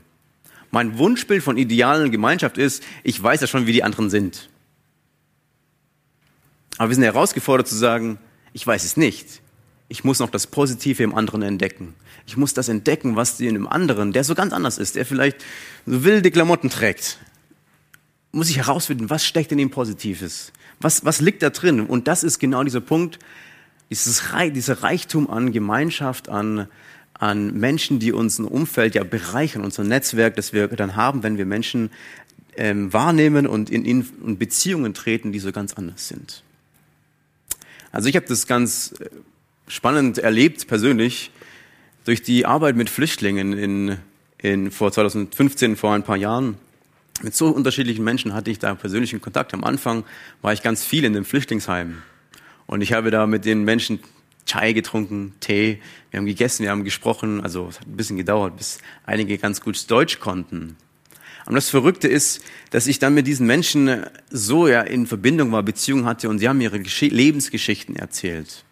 Mein 0.71 0.97
Wunschbild 0.97 1.43
von 1.43 1.57
idealen 1.57 2.11
Gemeinschaft 2.11 2.57
ist, 2.57 2.83
ich 3.03 3.21
weiß 3.21 3.41
ja 3.41 3.47
schon, 3.47 3.67
wie 3.67 3.73
die 3.73 3.83
anderen 3.83 4.09
sind. 4.09 4.49
Aber 6.77 6.89
wir 6.89 6.95
sind 6.95 7.03
herausgefordert 7.03 7.67
zu 7.67 7.75
sagen, 7.75 8.17
ich 8.53 8.65
weiß 8.65 8.83
es 8.83 8.97
nicht. 8.97 9.41
Ich 9.87 10.03
muss 10.03 10.19
noch 10.19 10.31
das 10.31 10.47
Positive 10.47 11.03
im 11.03 11.13
anderen 11.13 11.43
entdecken. 11.43 11.93
Ich 12.25 12.37
muss 12.37 12.53
das 12.53 12.69
entdecken, 12.69 13.15
was 13.15 13.39
in 13.39 13.53
dem 13.53 13.67
anderen, 13.67 14.13
der 14.13 14.23
so 14.23 14.33
ganz 14.33 14.53
anders 14.53 14.77
ist, 14.77 14.95
der 14.95 15.05
vielleicht 15.05 15.43
so 15.85 16.03
wilde 16.03 16.31
Klamotten 16.31 16.69
trägt, 16.69 17.19
muss 18.31 18.49
ich 18.49 18.57
herausfinden, 18.57 19.09
was 19.09 19.25
steckt 19.25 19.51
in 19.51 19.59
ihm 19.59 19.69
Positives? 19.69 20.51
Was, 20.79 21.05
was 21.05 21.21
liegt 21.21 21.43
da 21.43 21.49
drin? 21.49 21.81
Und 21.81 22.07
das 22.07 22.23
ist 22.23 22.39
genau 22.39 22.63
dieser 22.63 22.81
Punkt, 22.81 23.19
dieses, 23.89 24.23
dieser 24.53 24.83
Reichtum 24.83 25.29
an 25.29 25.51
Gemeinschaft, 25.51 26.29
an, 26.29 26.67
an 27.13 27.53
Menschen, 27.53 27.99
die 27.99 28.11
unser 28.11 28.51
Umfeld 28.51 28.95
ja 28.95 29.03
bereichern, 29.03 29.63
unser 29.63 29.83
Netzwerk, 29.83 30.35
das 30.35 30.53
wir 30.53 30.67
dann 30.67 30.95
haben, 30.95 31.23
wenn 31.23 31.37
wir 31.37 31.45
Menschen 31.45 31.91
ähm, 32.57 32.91
wahrnehmen 32.93 33.47
und 33.47 33.69
in, 33.69 33.85
in, 33.85 34.07
in 34.25 34.37
Beziehungen 34.37 34.93
treten, 34.93 35.31
die 35.31 35.39
so 35.39 35.51
ganz 35.51 35.73
anders 35.73 36.07
sind. 36.07 36.43
Also 37.91 38.09
ich 38.09 38.15
habe 38.15 38.25
das 38.25 38.47
ganz 38.47 38.93
äh, 38.99 39.09
spannend 39.67 40.17
erlebt 40.17 40.67
persönlich 40.67 41.31
durch 42.05 42.21
die 42.21 42.45
Arbeit 42.45 42.75
mit 42.75 42.89
Flüchtlingen 42.89 43.53
in, 43.53 43.97
in 44.37 44.71
vor 44.71 44.91
2015, 44.91 45.75
vor 45.77 45.93
ein 45.93 46.03
paar 46.03 46.17
Jahren. 46.17 46.57
Mit 47.21 47.35
so 47.35 47.47
unterschiedlichen 47.49 48.03
Menschen 48.03 48.33
hatte 48.33 48.51
ich 48.51 48.59
da 48.59 48.73
persönlichen 48.75 49.21
Kontakt. 49.21 49.53
Am 49.53 49.63
Anfang 49.63 50.03
war 50.41 50.51
ich 50.51 50.61
ganz 50.61 50.83
viel 50.83 51.05
in 51.05 51.13
dem 51.13 51.25
Flüchtlingsheim. 51.25 52.01
Und 52.65 52.81
ich 52.81 52.93
habe 52.93 53.11
da 53.11 53.27
mit 53.27 53.45
den 53.45 53.63
Menschen 53.63 53.99
Chai 54.45 54.73
getrunken, 54.73 55.33
Tee, 55.39 55.79
wir 56.11 56.17
haben 56.17 56.25
gegessen, 56.25 56.63
wir 56.63 56.71
haben 56.71 56.83
gesprochen. 56.83 57.41
Also 57.41 57.67
es 57.69 57.79
hat 57.79 57.87
ein 57.87 57.95
bisschen 57.95 58.17
gedauert, 58.17 58.57
bis 58.57 58.79
einige 59.05 59.37
ganz 59.37 59.61
gut 59.61 59.89
Deutsch 59.89 60.19
konnten. 60.19 60.75
Und 61.45 61.55
das 61.55 61.69
Verrückte 61.69 62.07
ist, 62.07 62.41
dass 62.71 62.87
ich 62.87 62.99
dann 62.99 63.13
mit 63.13 63.27
diesen 63.27 63.45
Menschen 63.47 64.05
so 64.29 64.67
ja 64.67 64.81
in 64.81 65.07
Verbindung 65.07 65.51
war, 65.51 65.63
Beziehungen 65.63 66.05
hatte 66.05 66.29
und 66.29 66.39
sie 66.39 66.47
haben 66.47 66.61
ihre 66.61 66.79
Gesch 66.79 67.01
Lebensgeschichten 67.01 67.95
erzählt. 67.95 68.63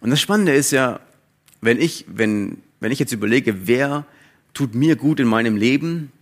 Und 0.00 0.10
das 0.10 0.20
Spannende 0.20 0.54
ist 0.54 0.70
ja, 0.70 1.00
wenn 1.60 1.80
ich, 1.80 2.04
wenn, 2.08 2.58
wenn 2.80 2.92
ich 2.92 2.98
jetzt 2.98 3.12
überlege, 3.12 3.66
wer 3.66 4.06
tut 4.54 4.74
mir 4.74 4.94
gut 4.96 5.18
in 5.18 5.26
meinem 5.26 5.56
Leben, 5.56 6.12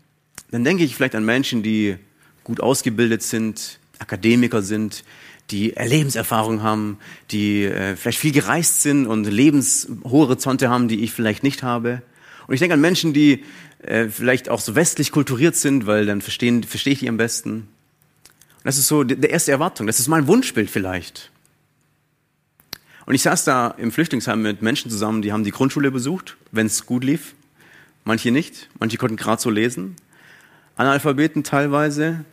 dann 0.55 0.63
denke 0.63 0.85
ich 0.85 0.95
vielleicht 0.95 1.17
an 1.17 1.25
Menschen, 1.25 1.65
die 1.65 1.97
gut 2.45 2.61
ausgebildet 2.61 3.25
sind, 3.25 3.81
Akademiker 3.99 4.63
sind, 4.63 5.03
die 5.51 5.71
Lebenserfahrung 5.71 6.63
haben, 6.63 6.99
die 7.33 7.65
äh, 7.65 7.97
vielleicht 7.97 8.21
viel 8.21 8.31
gereist 8.31 8.81
sind 8.81 9.09
und 9.09 9.25
Lebenshorizonte 9.25 10.71
haben, 10.71 10.87
die 10.87 11.03
ich 11.03 11.11
vielleicht 11.11 11.43
nicht 11.43 11.65
habe. 11.65 12.03
Und 12.47 12.55
ich 12.55 12.61
denke 12.61 12.75
an 12.75 12.81
Menschen, 12.81 13.13
die 13.13 13.43
äh, 13.83 14.07
vielleicht 14.07 14.49
auch 14.49 14.61
so 14.61 14.77
westlich 14.77 15.11
kulturiert 15.11 15.57
sind, 15.57 15.87
weil 15.87 16.07
dann 16.07 16.21
verstehen, 16.21 16.63
verstehe 16.63 16.93
ich 16.93 17.01
die 17.01 17.09
am 17.09 17.17
besten. 17.17 17.53
Und 17.55 17.67
das 18.63 18.79
ist 18.79 18.87
so 18.87 19.03
der 19.03 19.31
erste 19.31 19.51
Erwartung. 19.51 19.89
Das 19.89 19.99
ist 19.99 20.07
mein 20.07 20.29
Wunschbild 20.29 20.71
vielleicht. 20.71 21.33
Und 23.07 23.17
ich 23.17 23.23
saß 23.23 23.43
da 23.43 23.75
im 23.77 23.91
Flüchtlingsheim 23.91 24.41
mit 24.41 24.63
Menschen 24.63 24.89
zusammen, 24.89 25.21
die 25.21 25.33
haben 25.33 25.43
die 25.43 25.51
Grundschule 25.51 25.91
besucht, 25.91 26.37
wenn 26.53 26.67
es 26.67 26.87
gut 26.87 27.03
lief. 27.03 27.35
Manche 28.05 28.31
nicht, 28.31 28.69
manche 28.79 28.99
konnten 28.99 29.17
gerade 29.17 29.43
so 29.43 29.51
lesen. 29.51 29.97
Analphabeten 30.77 31.45
teilweise. 31.45 32.25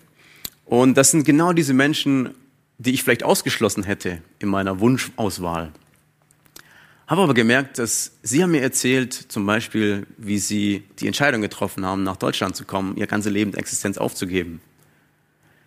Und 0.65 0.95
das 0.97 1.11
sind 1.11 1.25
genau 1.25 1.53
diese 1.53 1.73
Menschen, 1.73 2.33
die 2.77 2.91
ich 2.91 3.03
vielleicht 3.03 3.23
ausgeschlossen 3.23 3.83
hätte 3.83 4.21
in 4.39 4.49
meiner 4.49 4.79
Wunschauswahl. 4.79 5.71
Habe 7.05 7.23
aber 7.23 7.33
gemerkt, 7.33 7.77
dass 7.77 8.13
Sie 8.23 8.41
haben 8.41 8.51
mir 8.51 8.61
erzählt, 8.61 9.13
zum 9.13 9.45
Beispiel, 9.45 10.07
wie 10.17 10.39
Sie 10.39 10.83
die 10.99 11.07
Entscheidung 11.07 11.41
getroffen 11.41 11.85
haben, 11.85 12.03
nach 12.03 12.15
Deutschland 12.15 12.55
zu 12.55 12.63
kommen, 12.63 12.95
Ihr 12.95 13.05
ganze 13.05 13.29
Leben 13.29 13.53
Existenz 13.53 13.97
aufzugeben. 13.97 14.61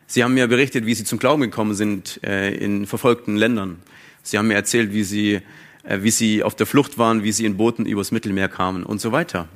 Sie 0.06 0.24
haben 0.24 0.34
mir 0.34 0.48
berichtet, 0.48 0.86
wie 0.86 0.94
Sie 0.94 1.04
zum 1.04 1.18
Glauben 1.18 1.42
gekommen 1.42 1.74
sind 1.74 2.20
äh, 2.24 2.54
in 2.54 2.86
verfolgten 2.86 3.36
Ländern. 3.36 3.82
Sie 4.22 4.38
haben 4.38 4.48
mir 4.48 4.54
erzählt, 4.54 4.92
wie 4.92 5.04
Sie, 5.04 5.40
äh, 5.82 5.98
wie 6.00 6.10
Sie 6.10 6.42
auf 6.42 6.54
der 6.54 6.66
Flucht 6.66 6.96
waren, 6.96 7.22
wie 7.22 7.32
Sie 7.32 7.44
in 7.44 7.56
Booten 7.56 7.84
übers 7.84 8.10
Mittelmeer 8.10 8.48
kamen 8.48 8.82
und 8.82 9.00
so 9.00 9.12
weiter. 9.12 9.48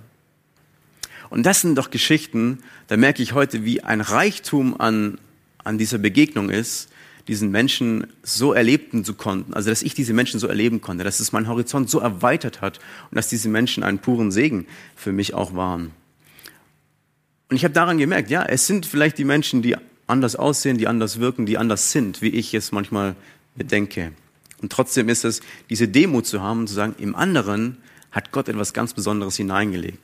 Und 1.31 1.45
das 1.45 1.61
sind 1.61 1.77
doch 1.77 1.91
Geschichten, 1.91 2.59
da 2.87 2.97
merke 2.97 3.23
ich 3.23 3.33
heute, 3.33 3.65
wie 3.65 3.83
ein 3.83 4.01
Reichtum 4.01 4.81
an, 4.81 5.19
an 5.63 5.79
dieser 5.79 5.99
Begegnung 5.99 6.51
ist, 6.51 6.89
diesen 7.29 7.51
Menschen 7.51 8.07
so 8.23 8.55
erleben 8.55 9.05
zu 9.05 9.13
konnten, 9.13 9.53
also 9.53 9.69
dass 9.69 9.83
ich 9.83 9.93
diese 9.93 10.15
Menschen 10.15 10.41
so 10.41 10.47
erleben 10.47 10.81
konnte, 10.81 11.05
dass 11.05 11.21
es 11.21 11.31
meinen 11.31 11.47
Horizont 11.47 11.91
so 11.91 11.99
erweitert 12.01 12.63
hat 12.63 12.79
und 13.11 13.17
dass 13.17 13.29
diese 13.29 13.51
Menschen 13.51 13.83
einen 13.83 13.99
puren 13.99 14.33
Segen 14.33 14.67
für 14.97 15.13
mich 15.13 15.35
auch 15.35 15.55
waren. 15.55 15.93
Und 17.51 17.57
ich 17.57 17.65
habe 17.65 17.75
daran 17.75 17.99
gemerkt, 17.99 18.31
ja, 18.31 18.45
es 18.45 18.67
sind 18.67 18.87
vielleicht 18.87 19.19
die 19.19 19.25
Menschen, 19.25 19.61
die 19.61 19.77
anders 20.07 20.37
aussehen, 20.37 20.79
die 20.79 20.89
anders 20.89 21.21
wirken, 21.21 21.45
die 21.45 21.59
anders 21.59 21.93
sind, 21.93 22.23
wie 22.23 22.29
ich 22.29 22.55
es 22.55 22.73
manchmal 22.73 23.15
bedenke. 23.57 24.13
Und 24.63 24.73
trotzdem 24.73 25.09
ist 25.09 25.25
es, 25.25 25.41
diese 25.69 25.87
Demut 25.87 26.27
zu 26.27 26.43
haben, 26.43 26.67
zu 26.67 26.75
sagen, 26.75 26.95
im 26.99 27.15
anderen 27.15 27.77
hat 28.11 28.33
Gott 28.33 28.49
etwas 28.49 28.73
ganz 28.73 28.95
Besonderes 28.95 29.37
hineingelegt. 29.37 30.03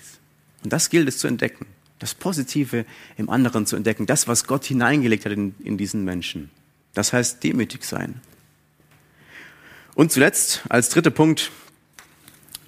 Und 0.65 0.73
das 0.73 0.91
gilt 0.91 1.07
es 1.07 1.19
zu 1.19 1.29
entdecken. 1.29 1.67
Das 1.99 2.15
Positive 2.15 2.87
im 3.17 3.31
anderen 3.31 3.67
zu 3.67 3.77
entdecken. 3.77 4.07
Das, 4.07 4.27
was 4.27 4.47
Gott 4.47 4.65
hineingelegt 4.65 5.25
hat 5.27 5.33
in, 5.33 5.55
in 5.63 5.79
diesen 5.79 6.05
Menschen. 6.05 6.51
Das 6.95 7.13
heißt 7.13 7.45
demütig 7.45 7.85
sein. 7.85 8.21
Und 9.95 10.11
zuletzt, 10.11 10.63
als 10.69 10.89
dritter 10.89 11.11
Punkt, 11.11 11.53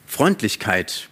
Freundlichkeit. 0.06 1.08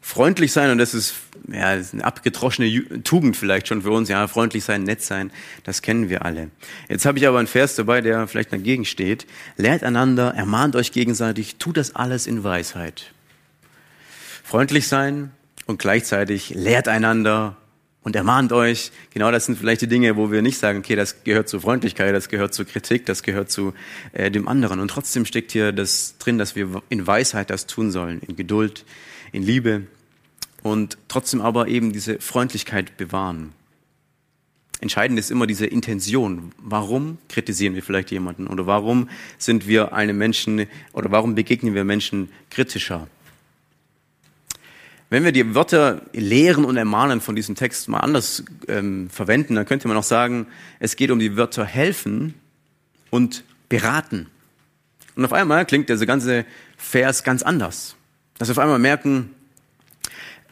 Freundlich 0.00 0.52
sein, 0.52 0.70
und 0.70 0.78
das 0.78 0.94
ist, 0.94 1.14
ja, 1.48 1.76
das 1.76 1.88
ist 1.88 1.94
eine 1.94 2.04
abgedroschene 2.04 3.02
Tugend 3.02 3.36
vielleicht 3.36 3.68
schon 3.68 3.82
für 3.82 3.90
uns, 3.90 4.08
ja, 4.08 4.26
freundlich 4.26 4.64
sein, 4.64 4.84
nett 4.84 5.02
sein, 5.02 5.30
das 5.64 5.82
kennen 5.82 6.08
wir 6.08 6.24
alle. 6.24 6.50
Jetzt 6.88 7.04
habe 7.04 7.18
ich 7.18 7.26
aber 7.26 7.38
einen 7.38 7.46
Vers 7.46 7.74
dabei, 7.74 8.00
der 8.00 8.26
vielleicht 8.26 8.50
dagegen 8.50 8.86
steht. 8.86 9.26
Lehrt 9.58 9.82
einander, 9.82 10.32
ermahnt 10.34 10.76
euch 10.76 10.92
gegenseitig, 10.92 11.56
tut 11.56 11.76
das 11.76 11.94
alles 11.94 12.26
in 12.26 12.42
Weisheit. 12.42 13.12
Freundlich 14.42 14.88
sein 14.88 15.30
und 15.68 15.78
gleichzeitig 15.78 16.50
lehrt 16.50 16.88
einander, 16.88 17.56
und 18.08 18.16
ermahnt 18.16 18.52
euch. 18.52 18.90
Genau 19.12 19.30
das 19.30 19.44
sind 19.44 19.58
vielleicht 19.58 19.82
die 19.82 19.86
Dinge, 19.86 20.16
wo 20.16 20.30
wir 20.32 20.40
nicht 20.40 20.58
sagen, 20.58 20.78
okay, 20.78 20.96
das 20.96 21.24
gehört 21.24 21.48
zur 21.48 21.60
Freundlichkeit, 21.60 22.14
das 22.14 22.30
gehört 22.30 22.54
zur 22.54 22.64
Kritik, 22.64 23.04
das 23.04 23.22
gehört 23.22 23.50
zu 23.50 23.74
äh, 24.12 24.30
dem 24.30 24.48
anderen. 24.48 24.80
Und 24.80 24.88
trotzdem 24.88 25.26
steckt 25.26 25.52
hier 25.52 25.72
das 25.72 26.16
drin, 26.18 26.38
dass 26.38 26.56
wir 26.56 26.82
in 26.88 27.06
Weisheit 27.06 27.50
das 27.50 27.66
tun 27.66 27.90
sollen, 27.90 28.20
in 28.26 28.34
Geduld, 28.34 28.86
in 29.32 29.42
Liebe 29.42 29.82
und 30.62 30.96
trotzdem 31.08 31.42
aber 31.42 31.68
eben 31.68 31.92
diese 31.92 32.18
Freundlichkeit 32.18 32.96
bewahren. 32.96 33.52
Entscheidend 34.80 35.18
ist 35.18 35.30
immer 35.30 35.46
diese 35.46 35.66
Intention. 35.66 36.52
Warum 36.62 37.18
kritisieren 37.28 37.74
wir 37.74 37.82
vielleicht 37.82 38.10
jemanden? 38.10 38.46
Oder 38.46 38.66
warum 38.66 39.10
sind 39.36 39.66
wir 39.66 39.92
einem 39.92 40.16
Menschen, 40.16 40.66
oder 40.92 41.10
warum 41.10 41.34
begegnen 41.34 41.74
wir 41.74 41.84
Menschen 41.84 42.30
kritischer? 42.48 43.08
Wenn 45.10 45.24
wir 45.24 45.32
die 45.32 45.54
Wörter 45.54 46.02
lehren 46.12 46.64
und 46.64 46.76
ermahnen 46.76 47.20
von 47.20 47.34
diesem 47.34 47.54
Text 47.54 47.88
mal 47.88 48.00
anders 48.00 48.44
ähm, 48.68 49.08
verwenden, 49.08 49.54
dann 49.54 49.64
könnte 49.64 49.88
man 49.88 49.96
auch 49.96 50.02
sagen, 50.02 50.46
es 50.80 50.96
geht 50.96 51.10
um 51.10 51.18
die 51.18 51.36
Wörter 51.36 51.64
helfen 51.64 52.34
und 53.10 53.44
beraten. 53.70 54.26
Und 55.16 55.24
auf 55.24 55.32
einmal 55.32 55.64
klingt 55.64 55.88
dieser 55.88 56.06
ganze 56.06 56.44
Vers 56.76 57.24
ganz 57.24 57.42
anders. 57.42 57.96
Dass 58.36 58.48
wir 58.48 58.52
auf 58.52 58.58
einmal 58.58 58.78
merken, 58.78 59.30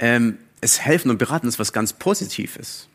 ähm, 0.00 0.38
es 0.62 0.80
helfen 0.80 1.10
und 1.10 1.18
beraten 1.18 1.46
ist 1.46 1.58
was 1.58 1.72
ganz 1.72 1.92
Positives. 1.92 2.88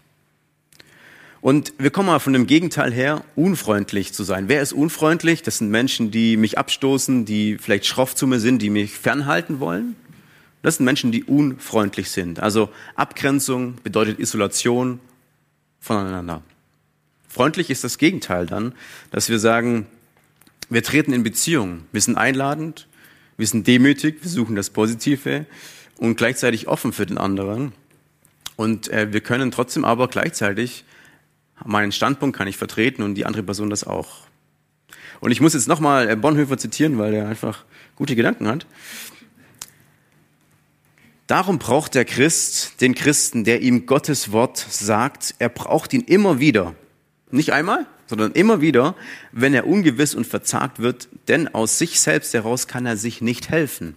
Und 1.41 1.73
wir 1.77 1.89
kommen 1.89 2.07
mal 2.07 2.19
von 2.19 2.33
dem 2.33 2.45
Gegenteil 2.45 2.91
her, 2.91 3.23
unfreundlich 3.35 4.13
zu 4.13 4.23
sein. 4.23 4.47
Wer 4.47 4.61
ist 4.61 4.73
unfreundlich? 4.73 5.41
Das 5.43 5.59
sind 5.59 5.69
Menschen, 5.69 6.11
die 6.11 6.37
mich 6.37 6.57
abstoßen, 6.57 7.25
die 7.25 7.57
vielleicht 7.57 7.85
schroff 7.85 8.15
zu 8.15 8.27
mir 8.27 8.39
sind, 8.39 8.61
die 8.61 8.69
mich 8.69 8.91
fernhalten 8.91 9.59
wollen. 9.59 9.95
Das 10.61 10.77
sind 10.77 10.85
Menschen, 10.85 11.11
die 11.11 11.23
unfreundlich 11.23 12.11
sind. 12.11 12.39
Also 12.39 12.69
Abgrenzung 12.95 13.75
bedeutet 13.83 14.19
Isolation 14.19 14.99
voneinander. 15.79 16.43
Freundlich 17.27 17.69
ist 17.69 17.83
das 17.83 17.97
Gegenteil 17.97 18.45
dann, 18.45 18.73
dass 19.09 19.29
wir 19.29 19.39
sagen, 19.39 19.87
wir 20.69 20.83
treten 20.83 21.13
in 21.13 21.23
Beziehung, 21.23 21.83
wir 21.91 22.01
sind 22.01 22.17
einladend, 22.17 22.87
wir 23.37 23.47
sind 23.47 23.65
demütig, 23.67 24.19
wir 24.21 24.29
suchen 24.29 24.55
das 24.55 24.69
Positive 24.69 25.45
und 25.97 26.15
gleichzeitig 26.15 26.67
offen 26.67 26.93
für 26.93 27.05
den 27.05 27.17
anderen. 27.17 27.73
Und 28.55 28.89
äh, 28.89 29.11
wir 29.11 29.21
können 29.21 29.51
trotzdem 29.51 29.85
aber 29.85 30.07
gleichzeitig 30.07 30.85
meinen 31.65 31.91
Standpunkt 31.91 32.37
kann 32.37 32.47
ich 32.47 32.57
vertreten 32.57 33.03
und 33.03 33.15
die 33.15 33.25
andere 33.25 33.43
Person 33.43 33.69
das 33.69 33.83
auch. 33.83 34.27
Und 35.19 35.31
ich 35.31 35.41
muss 35.41 35.53
jetzt 35.53 35.67
nochmal 35.67 36.09
äh, 36.09 36.15
Bonhoeffer 36.15 36.57
zitieren, 36.57 36.97
weil 36.97 37.13
er 37.13 37.27
einfach 37.27 37.63
gute 37.95 38.15
Gedanken 38.15 38.47
hat. 38.47 38.65
Darum 41.31 41.59
braucht 41.59 41.95
der 41.95 42.03
Christ 42.03 42.81
den 42.81 42.93
Christen, 42.93 43.45
der 43.45 43.61
ihm 43.61 43.85
Gottes 43.85 44.33
Wort 44.33 44.57
sagt. 44.57 45.33
Er 45.39 45.47
braucht 45.47 45.93
ihn 45.93 46.01
immer 46.01 46.41
wieder. 46.41 46.75
Nicht 47.29 47.53
einmal, 47.53 47.85
sondern 48.05 48.33
immer 48.33 48.59
wieder, 48.59 48.97
wenn 49.31 49.53
er 49.53 49.65
ungewiss 49.65 50.13
und 50.13 50.27
verzagt 50.27 50.79
wird, 50.79 51.07
denn 51.29 51.47
aus 51.47 51.77
sich 51.77 52.01
selbst 52.01 52.33
heraus 52.33 52.67
kann 52.67 52.85
er 52.85 52.97
sich 52.97 53.21
nicht 53.21 53.47
helfen. 53.47 53.95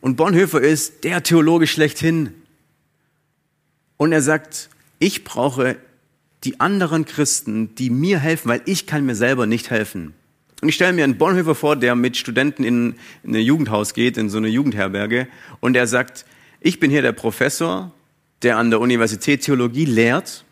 Und 0.00 0.16
Bonhoeffer 0.16 0.62
ist 0.62 1.04
der 1.04 1.22
Theologe 1.22 1.66
schlechthin. 1.66 2.32
Und 3.98 4.12
er 4.12 4.22
sagt, 4.22 4.70
ich 5.00 5.22
brauche 5.22 5.76
die 6.44 6.60
anderen 6.60 7.04
Christen, 7.04 7.74
die 7.74 7.90
mir 7.90 8.20
helfen, 8.20 8.48
weil 8.48 8.62
ich 8.64 8.86
kann 8.86 9.04
mir 9.04 9.14
selber 9.14 9.46
nicht 9.46 9.68
helfen. 9.68 10.14
Und 10.62 10.68
ich 10.68 10.74
stelle 10.74 10.92
mir 10.92 11.04
einen 11.04 11.18
Bonhoeffer 11.18 11.54
vor, 11.54 11.76
der 11.76 11.94
mit 11.94 12.16
Studenten 12.16 12.64
in, 12.64 12.94
in 13.22 13.36
ein 13.36 13.42
Jugendhaus 13.42 13.92
geht, 13.92 14.16
in 14.16 14.30
so 14.30 14.38
eine 14.38 14.48
Jugendherberge, 14.48 15.28
und 15.60 15.76
er 15.76 15.86
sagt, 15.86 16.24
ich 16.60 16.80
bin 16.80 16.90
hier 16.90 17.02
der 17.02 17.12
Professor, 17.12 17.92
der 18.42 18.56
an 18.56 18.70
der 18.70 18.80
Universität 18.80 19.42
Theologie 19.42 19.84
lehrt, 19.84 20.44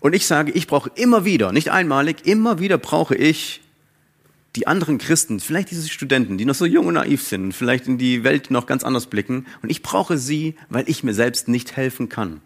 und 0.00 0.14
ich 0.14 0.26
sage, 0.26 0.50
ich 0.50 0.66
brauche 0.66 0.90
immer 0.96 1.24
wieder, 1.24 1.52
nicht 1.52 1.70
einmalig, 1.70 2.26
immer 2.26 2.58
wieder 2.58 2.76
brauche 2.76 3.14
ich 3.14 3.60
die 4.56 4.66
anderen 4.66 4.98
Christen, 4.98 5.38
vielleicht 5.38 5.70
diese 5.70 5.88
Studenten, 5.88 6.38
die 6.38 6.44
noch 6.44 6.54
so 6.54 6.66
jung 6.66 6.86
und 6.86 6.94
naiv 6.94 7.22
sind, 7.22 7.52
vielleicht 7.52 7.86
in 7.86 7.98
die 7.98 8.24
Welt 8.24 8.50
noch 8.50 8.66
ganz 8.66 8.84
anders 8.84 9.06
blicken, 9.06 9.46
und 9.62 9.70
ich 9.70 9.82
brauche 9.82 10.18
sie, 10.18 10.56
weil 10.70 10.88
ich 10.88 11.04
mir 11.04 11.14
selbst 11.14 11.46
nicht 11.46 11.76
helfen 11.76 12.08
kann. 12.08 12.40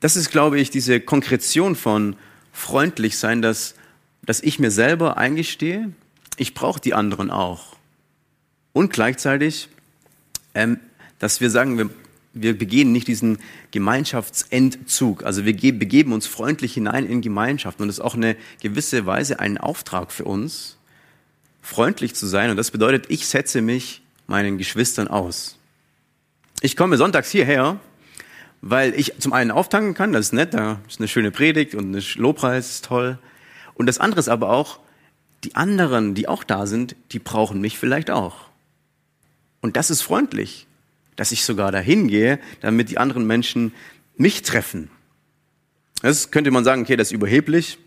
Das 0.00 0.16
ist, 0.16 0.30
glaube 0.30 0.58
ich, 0.60 0.70
diese 0.70 1.00
Konkretion 1.00 1.76
von 1.76 2.16
freundlich 2.58 3.18
sein, 3.18 3.40
dass, 3.40 3.74
dass 4.22 4.42
ich 4.42 4.58
mir 4.58 4.70
selber 4.70 5.16
eingestehe, 5.16 5.92
ich 6.36 6.54
brauche 6.54 6.80
die 6.80 6.92
anderen 6.92 7.30
auch. 7.30 7.76
Und 8.72 8.92
gleichzeitig, 8.92 9.68
ähm, 10.54 10.78
dass 11.18 11.40
wir 11.40 11.50
sagen, 11.50 11.78
wir, 11.78 11.90
wir 12.34 12.58
begehen 12.58 12.92
nicht 12.92 13.08
diesen 13.08 13.38
Gemeinschaftsentzug. 13.70 15.24
Also 15.24 15.44
wir 15.44 15.78
begeben 15.78 16.12
uns 16.12 16.26
freundlich 16.26 16.74
hinein 16.74 17.06
in 17.06 17.20
Gemeinschaft. 17.20 17.80
Und 17.80 17.88
das 17.88 17.98
ist 17.98 18.04
auch 18.04 18.14
eine 18.14 18.36
gewisse 18.60 19.06
Weise 19.06 19.40
ein 19.40 19.58
Auftrag 19.58 20.12
für 20.12 20.24
uns, 20.24 20.76
freundlich 21.62 22.14
zu 22.14 22.26
sein. 22.26 22.50
Und 22.50 22.56
das 22.56 22.70
bedeutet, 22.70 23.06
ich 23.08 23.26
setze 23.26 23.62
mich 23.62 24.02
meinen 24.26 24.58
Geschwistern 24.58 25.08
aus. 25.08 25.58
Ich 26.60 26.76
komme 26.76 26.96
sonntags 26.96 27.30
hierher 27.30 27.80
weil 28.60 28.94
ich 28.94 29.14
zum 29.18 29.32
einen 29.32 29.50
auftanken 29.50 29.94
kann, 29.94 30.12
das 30.12 30.26
ist 30.26 30.32
nett, 30.32 30.54
da 30.54 30.80
ist 30.88 31.00
eine 31.00 31.08
schöne 31.08 31.30
Predigt 31.30 31.74
und 31.74 31.94
ein 31.94 32.04
Lobpreis 32.16 32.70
ist 32.70 32.84
toll. 32.84 33.18
Und 33.74 33.86
das 33.86 33.98
andere 33.98 34.20
ist 34.20 34.28
aber 34.28 34.50
auch, 34.50 34.80
die 35.44 35.54
anderen, 35.54 36.14
die 36.14 36.26
auch 36.26 36.42
da 36.42 36.66
sind, 36.66 36.96
die 37.12 37.20
brauchen 37.20 37.60
mich 37.60 37.78
vielleicht 37.78 38.10
auch. 38.10 38.48
Und 39.60 39.76
das 39.76 39.90
ist 39.90 40.02
freundlich, 40.02 40.66
dass 41.16 41.32
ich 41.32 41.44
sogar 41.44 41.70
dahin 41.72 42.08
gehe, 42.08 42.38
damit 42.60 42.90
die 42.90 42.98
anderen 42.98 43.26
Menschen 43.26 43.72
mich 44.16 44.42
treffen. 44.42 44.90
Das 46.02 46.30
könnte 46.30 46.50
man 46.50 46.64
sagen, 46.64 46.82
okay, 46.82 46.96
das 46.96 47.08
ist 47.08 47.12
überheblich, 47.12 47.78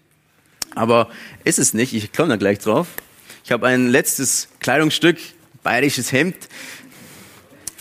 aber 0.75 1.09
ist 1.43 1.59
es 1.59 1.73
nicht. 1.73 1.93
Ich 1.93 2.11
komme 2.13 2.29
da 2.29 2.35
gleich 2.37 2.59
drauf. 2.59 2.87
Ich 3.43 3.51
habe 3.51 3.67
ein 3.67 3.87
letztes 3.87 4.49
Kleidungsstück, 4.59 5.17
bayerisches 5.63 6.11
Hemd, 6.11 6.35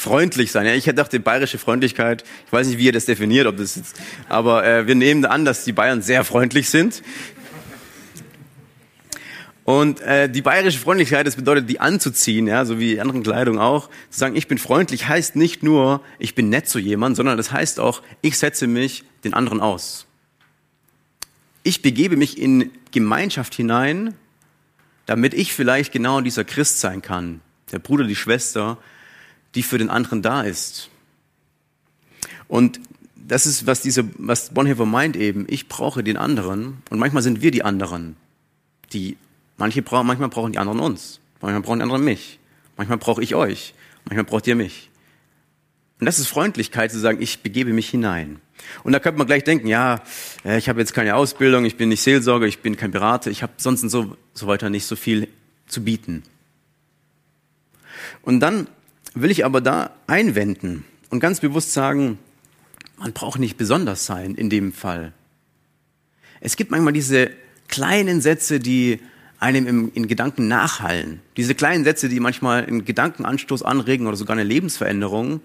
freundlich 0.01 0.51
sein. 0.51 0.67
Ja, 0.67 0.75
ich 0.75 0.85
dachte, 0.85 1.21
bayerische 1.21 1.59
Freundlichkeit, 1.59 2.25
ich 2.47 2.53
weiß 2.53 2.67
nicht, 2.69 2.79
wie 2.79 2.87
ihr 2.87 2.93
das 2.93 3.05
definiert, 3.05 3.47
ob 3.47 3.59
das 3.59 3.77
jetzt, 3.77 4.01
aber 4.29 4.65
äh, 4.67 4.87
wir 4.87 4.95
nehmen 4.95 5.25
an, 5.27 5.45
dass 5.45 5.65
die 5.65 5.73
Bayern 5.73 6.01
sehr 6.01 6.25
freundlich 6.25 6.71
sind. 6.71 7.03
Und 9.65 10.01
äh, 10.01 10.29
die 10.29 10.41
bayerische 10.41 10.79
Freundlichkeit, 10.79 11.27
das 11.27 11.37
bedeutet, 11.37 11.69
die 11.69 11.81
anzuziehen, 11.81 12.47
ja, 12.47 12.65
so 12.65 12.79
wie 12.79 12.95
die 12.95 13.01
anderen 13.01 13.23
Kleidung 13.23 13.59
auch. 13.59 13.89
Zu 14.09 14.19
sagen, 14.19 14.37
ich 14.37 14.49
bin 14.49 14.59
freundlich, 14.59 15.07
heißt 15.07 15.37
nicht 15.37 15.63
nur, 15.63 16.01
ich 16.19 16.35
bin 16.35 16.49
nett 16.49 16.67
zu 16.67 16.79
jemandem, 16.79 17.17
sondern 17.17 17.37
das 17.37 17.53
heißt 17.53 17.79
auch, 17.79 18.03
ich 18.23 18.39
setze 18.39 18.67
mich 18.67 19.05
den 19.23 19.35
anderen 19.35 19.61
aus. 19.61 20.07
Ich 21.63 21.83
begebe 21.83 22.17
mich 22.17 22.39
in 22.39 22.71
Gemeinschaft 22.91 23.55
hinein, 23.55 24.15
damit 25.05 25.35
ich 25.35 25.53
vielleicht 25.53 25.93
genau 25.93 26.23
dieser 26.23 26.45
Christ 26.45 26.81
sein 26.81 27.03
kann, 27.03 27.43
der 27.71 27.81
Bruder, 27.81 28.05
die 28.05 28.17
Schwester, 28.17 28.79
die 29.55 29.63
für 29.63 29.79
den 29.79 29.91
anderen 29.91 30.23
da 30.23 30.43
ist. 30.43 30.91
Und 32.49 32.81
das 33.17 33.47
ist, 33.47 33.67
was 33.67 33.81
diese, 33.81 34.05
was 34.19 34.51
Bonhoeffer 34.51 34.87
meint 34.87 35.17
eben. 35.17 35.47
Ich 35.49 35.69
brauche 35.69 36.03
den 36.03 36.17
anderen. 36.17 36.83
Und 36.91 36.99
manchmal 36.99 37.23
sind 37.23 37.43
wir 37.43 37.51
die 37.51 37.63
anderen. 37.63 38.17
Die, 38.93 39.17
manche 39.57 39.83
brauchen, 39.83 40.07
manchmal 40.07 40.29
brauchen 40.29 40.53
die 40.53 40.59
anderen 40.59 40.81
uns. 40.81 41.21
Manchmal 41.41 41.63
brauchen 41.63 41.79
die 41.79 41.85
anderen 41.85 42.05
mich. 42.05 42.39
Manchmal 42.77 42.99
brauche 42.99 43.23
ich 43.23 43.35
euch. 43.35 43.75
Manchmal 44.05 44.25
braucht 44.25 44.47
ihr 44.47 44.57
mich. 44.57 44.91
Und 46.01 46.07
das 46.07 46.19
ist 46.19 46.29
Freundlichkeit 46.29 46.91
zu 46.91 46.99
sagen, 46.99 47.21
ich 47.21 47.41
begebe 47.41 47.73
mich 47.73 47.91
hinein. 47.91 48.41
Und 48.83 48.93
da 48.93 48.99
könnte 48.99 49.19
man 49.19 49.27
gleich 49.27 49.45
denken, 49.45 49.67
ja, 49.67 50.03
äh, 50.45 50.59
ich 50.59 50.69
habe 50.69 50.81
jetzt 50.81 50.95
keine 50.95 51.15
Ausbildung, 51.15 51.65
ich 51.65 51.77
bin 51.77 51.91
nicht 51.91 52.03
Seelsorger, 52.03 52.47
ich 52.47 52.61
bin 52.61 52.77
kein 52.77 52.91
Berater, 52.91 53.31
ich 53.31 53.43
habe 53.43 53.53
sonst 53.59 53.83
und 53.83 53.91
so, 53.91 54.17
so 54.33 54.47
weiter 54.47 54.71
nicht 54.71 54.87
so 54.87 54.97
viel 54.97 55.29
zu 55.67 55.85
bieten. 55.85 56.23
Und 58.23 58.41
dann 58.41 58.67
will 59.14 59.31
ich 59.31 59.44
aber 59.44 59.61
da 59.61 59.90
einwenden 60.07 60.85
und 61.11 61.20
ganz 61.20 61.40
bewusst 61.40 61.73
sagen, 61.73 62.18
man 62.99 63.12
braucht 63.12 63.38
nicht 63.40 63.57
besonders 63.57 64.07
sein 64.07 64.35
in 64.35 64.51
dem 64.51 64.73
Fall. 64.73 65.12
Es 66.40 66.57
gibt 66.57 66.70
manchmal 66.70 66.92
diese 66.92 67.31
kleinen 67.68 68.20
Sätze, 68.20 68.61
die 68.61 69.01
einem 69.38 69.66
im, 69.66 69.92
in 69.94 70.07
Gedanken 70.07 70.49
nachhallen. 70.49 71.20
Diese 71.37 71.55
kleinen 71.55 71.85
Sätze, 71.85 72.09
die 72.09 72.20
manchmal 72.20 72.66
einen 72.66 72.85
Gedankenanstoß 72.85 73.62
anregen 73.62 74.07
oder 74.07 74.16
sogar 74.16 74.37
eine 74.37 74.44
Lebensveränderung, 74.44 75.40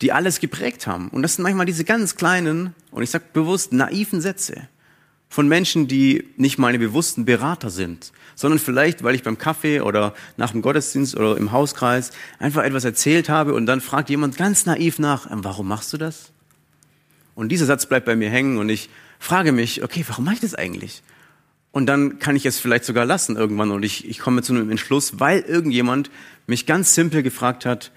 die 0.00 0.12
alles 0.12 0.40
geprägt 0.40 0.86
haben. 0.86 1.08
Und 1.08 1.22
das 1.22 1.36
sind 1.36 1.42
manchmal 1.42 1.66
diese 1.66 1.84
ganz 1.84 2.16
kleinen, 2.16 2.74
und 2.90 3.02
ich 3.02 3.10
sage 3.10 3.24
bewusst, 3.32 3.72
naiven 3.72 4.20
Sätze 4.20 4.68
von 5.32 5.48
Menschen, 5.48 5.88
die 5.88 6.28
nicht 6.36 6.58
meine 6.58 6.78
bewussten 6.78 7.24
Berater 7.24 7.70
sind, 7.70 8.12
sondern 8.34 8.58
vielleicht, 8.58 9.02
weil 9.02 9.14
ich 9.14 9.22
beim 9.22 9.38
Kaffee 9.38 9.80
oder 9.80 10.12
nach 10.36 10.50
dem 10.50 10.60
Gottesdienst 10.60 11.16
oder 11.16 11.38
im 11.38 11.52
Hauskreis 11.52 12.10
einfach 12.38 12.62
etwas 12.64 12.84
erzählt 12.84 13.30
habe 13.30 13.54
und 13.54 13.64
dann 13.64 13.80
fragt 13.80 14.10
jemand 14.10 14.36
ganz 14.36 14.66
naiv 14.66 14.98
nach, 14.98 15.30
ähm, 15.30 15.42
warum 15.42 15.68
machst 15.68 15.90
du 15.94 15.96
das? 15.96 16.32
Und 17.34 17.48
dieser 17.48 17.64
Satz 17.64 17.86
bleibt 17.86 18.04
bei 18.04 18.14
mir 18.14 18.28
hängen 18.28 18.58
und 18.58 18.68
ich 18.68 18.90
frage 19.18 19.52
mich, 19.52 19.82
okay, 19.82 20.04
warum 20.06 20.26
mache 20.26 20.34
ich 20.34 20.40
das 20.42 20.54
eigentlich? 20.54 21.02
Und 21.70 21.86
dann 21.86 22.18
kann 22.18 22.36
ich 22.36 22.44
es 22.44 22.58
vielleicht 22.58 22.84
sogar 22.84 23.06
lassen 23.06 23.34
irgendwann 23.36 23.70
und 23.70 23.84
ich, 23.84 24.06
ich 24.06 24.18
komme 24.18 24.42
zu 24.42 24.52
einem 24.52 24.70
Entschluss, 24.70 25.18
weil 25.18 25.40
irgendjemand 25.40 26.10
mich 26.46 26.66
ganz 26.66 26.94
simpel 26.94 27.22
gefragt 27.22 27.64
hat, 27.64 27.90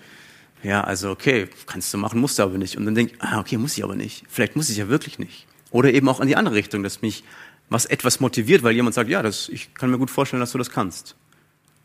ja, 0.63 0.85
also 0.85 1.11
okay, 1.11 1.49
kannst 1.65 1.93
du 1.93 1.97
machen, 1.97 2.21
musst 2.21 2.39
du 2.39 2.43
aber 2.43 2.57
nicht. 2.57 2.77
Und 2.77 2.85
dann 2.85 2.95
denke 2.95 3.15
ich, 3.15 3.21
ah, 3.21 3.41
okay, 3.41 3.57
muss 3.57 3.77
ich 3.77 3.83
aber 3.83 3.97
nicht. 3.97 4.23
Vielleicht 4.29 4.55
muss 4.55 4.69
ich 4.69 4.77
ja 4.77 4.87
wirklich 4.87 5.19
nicht. 5.19 5.45
Oder 5.71 5.93
eben 5.93 6.07
auch 6.09 6.19
in 6.19 6.27
die 6.27 6.35
andere 6.35 6.55
Richtung, 6.55 6.83
dass 6.83 7.01
mich 7.01 7.23
was 7.69 7.85
etwas 7.85 8.19
motiviert, 8.19 8.63
weil 8.63 8.75
jemand 8.75 8.93
sagt, 8.93 9.09
ja, 9.09 9.23
das, 9.23 9.49
ich 9.49 9.73
kann 9.73 9.89
mir 9.89 9.97
gut 9.97 10.11
vorstellen, 10.11 10.39
dass 10.39 10.51
du 10.51 10.57
das 10.57 10.69
kannst. 10.69 11.15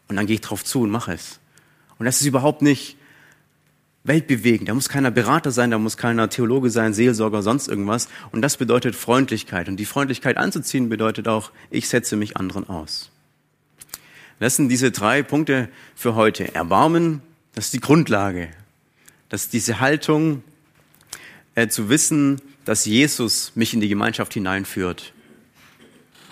Und 0.09 0.17
dann 0.17 0.27
gehe 0.27 0.35
ich 0.35 0.41
drauf 0.41 0.65
zu 0.65 0.83
und 0.83 0.91
mache 0.91 1.13
es. 1.13 1.41
Und 1.99 2.07
das 2.07 2.21
ist 2.21 2.27
überhaupt 2.27 2.63
nicht 2.63 2.97
weltbewegend. 4.05 4.69
Da 4.69 4.75
muss 4.75 4.89
keiner 4.89 5.11
Berater 5.11 5.51
sein, 5.51 5.71
da 5.71 5.79
muss 5.79 5.97
keiner 5.97 6.29
Theologe 6.29 6.71
sein, 6.71 6.95
Seelsorger, 6.95 7.43
sonst 7.43 7.69
irgendwas. 7.69 8.09
Und 8.33 8.43
das 8.43 8.57
bedeutet 8.57 8.97
Freundlichkeit. 8.97 9.69
Und 9.69 9.77
die 9.77 9.85
Freundlichkeit 9.85 10.37
anzuziehen 10.37 10.89
bedeutet 10.89 11.29
auch, 11.29 11.51
ich 11.71 11.89
setze 11.89 12.17
mich 12.17 12.37
anderen 12.37 12.69
aus. 12.69 13.11
Das 14.39 14.57
sind 14.57 14.71
diese 14.71 14.91
drei 14.91 15.23
Punkte 15.23 15.69
für 15.95 16.15
heute. 16.15 16.55
Erbarmen, 16.55 17.21
das 17.55 17.67
ist 17.67 17.75
die 17.75 17.81
Grundlage. 17.81 18.49
Das 19.29 19.43
ist 19.43 19.53
diese 19.53 19.81
Haltung, 19.81 20.43
äh, 21.55 21.69
zu 21.69 21.89
wissen, 21.91 22.41
dass 22.65 22.85
Jesus 22.85 23.53
mich 23.55 23.75
in 23.75 23.81
die 23.81 23.89
Gemeinschaft 23.89 24.35
hineinführt. 24.35 25.13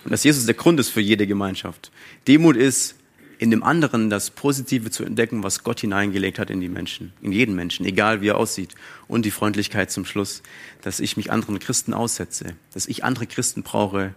Und 0.05 0.13
dass 0.13 0.25
Jesus 0.25 0.47
der 0.47 0.55
Grund 0.55 0.79
ist 0.81 0.91
für 0.91 1.01
jede 1.01 1.27
Gemeinschaft. 1.27 1.91
Demut 2.27 2.57
ist, 2.57 2.95
in 3.39 3.51
dem 3.51 3.63
anderen 3.63 4.11
das 4.11 4.31
Positive 4.31 4.91
zu 4.91 5.05
entdecken, 5.05 5.45
was 5.45 5.63
Gott 5.63 5.81
hineingelegt 5.81 6.39
hat 6.39 6.51
in 6.51 6.61
die 6.61 6.69
Menschen, 6.69 7.13
in 7.23 7.31
jeden 7.33 7.55
Menschen, 7.55 7.87
egal 7.87 8.21
wie 8.21 8.29
er 8.29 8.37
aussieht. 8.37 8.75
Und 9.07 9.25
die 9.25 9.31
Freundlichkeit 9.31 9.91
zum 9.91 10.05
Schluss, 10.05 10.43
dass 10.83 10.99
ich 10.99 11.17
mich 11.17 11.31
anderen 11.31 11.61
Christen 11.61 11.95
aussetze, 11.95 12.57
dass 12.73 12.87
ich 12.87 13.05
andere 13.05 13.27
Christen 13.27 13.63
brauche, 13.63 14.15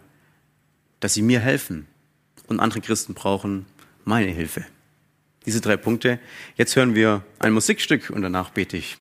dass 1.00 1.14
sie 1.14 1.22
mir 1.22 1.40
helfen. 1.40 1.86
Und 2.48 2.60
andere 2.60 2.82
Christen 2.82 3.14
brauchen 3.14 3.66
meine 4.04 4.32
Hilfe. 4.32 4.66
Diese 5.46 5.62
drei 5.62 5.78
Punkte. 5.78 6.20
Jetzt 6.56 6.76
hören 6.76 6.96
wir 6.96 7.24
ein 7.40 7.54
Musikstück 7.54 8.10
und 8.10 8.22
danach 8.22 8.50
bete 8.50 8.78
ich. 8.78 8.98